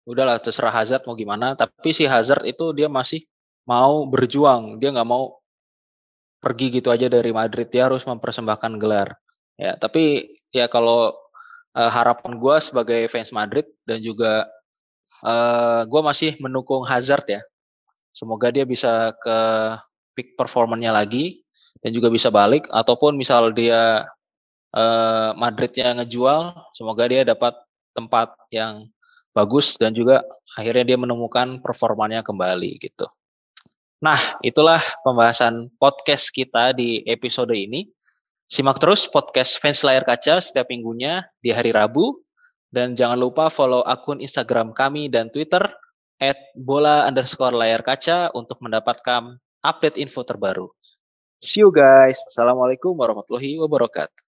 [0.06, 1.58] udahlah terserah Hazard mau gimana.
[1.58, 3.26] Tapi si Hazard itu dia masih
[3.66, 4.78] mau berjuang.
[4.78, 5.42] Dia nggak mau
[6.38, 7.66] pergi gitu aja dari Madrid.
[7.68, 9.10] Dia harus mempersembahkan gelar.
[9.58, 11.12] Ya tapi ya kalau
[11.74, 14.46] uh, harapan gue sebagai fans Madrid dan juga
[15.26, 17.42] uh, eh, gue masih mendukung Hazard ya.
[18.16, 19.38] Semoga dia bisa ke
[20.16, 21.44] peak performanya lagi
[21.84, 22.64] dan juga bisa balik.
[22.72, 24.06] Ataupun misal dia
[24.72, 27.52] eh, Madridnya ngejual, semoga dia dapat
[27.96, 28.88] tempat yang
[29.36, 30.24] bagus dan juga
[30.56, 33.04] akhirnya dia menemukan performanya kembali gitu.
[34.00, 37.84] Nah, itulah pembahasan podcast kita di episode ini.
[38.48, 42.24] Simak terus podcast Fans Layar Kaca setiap minggunya di hari Rabu.
[42.72, 45.64] Dan jangan lupa follow akun Instagram kami dan Twitter
[46.20, 50.68] at bola underscore layar kaca untuk mendapatkan update info terbaru.
[51.40, 52.20] See you guys.
[52.32, 54.25] Assalamualaikum warahmatullahi wabarakatuh.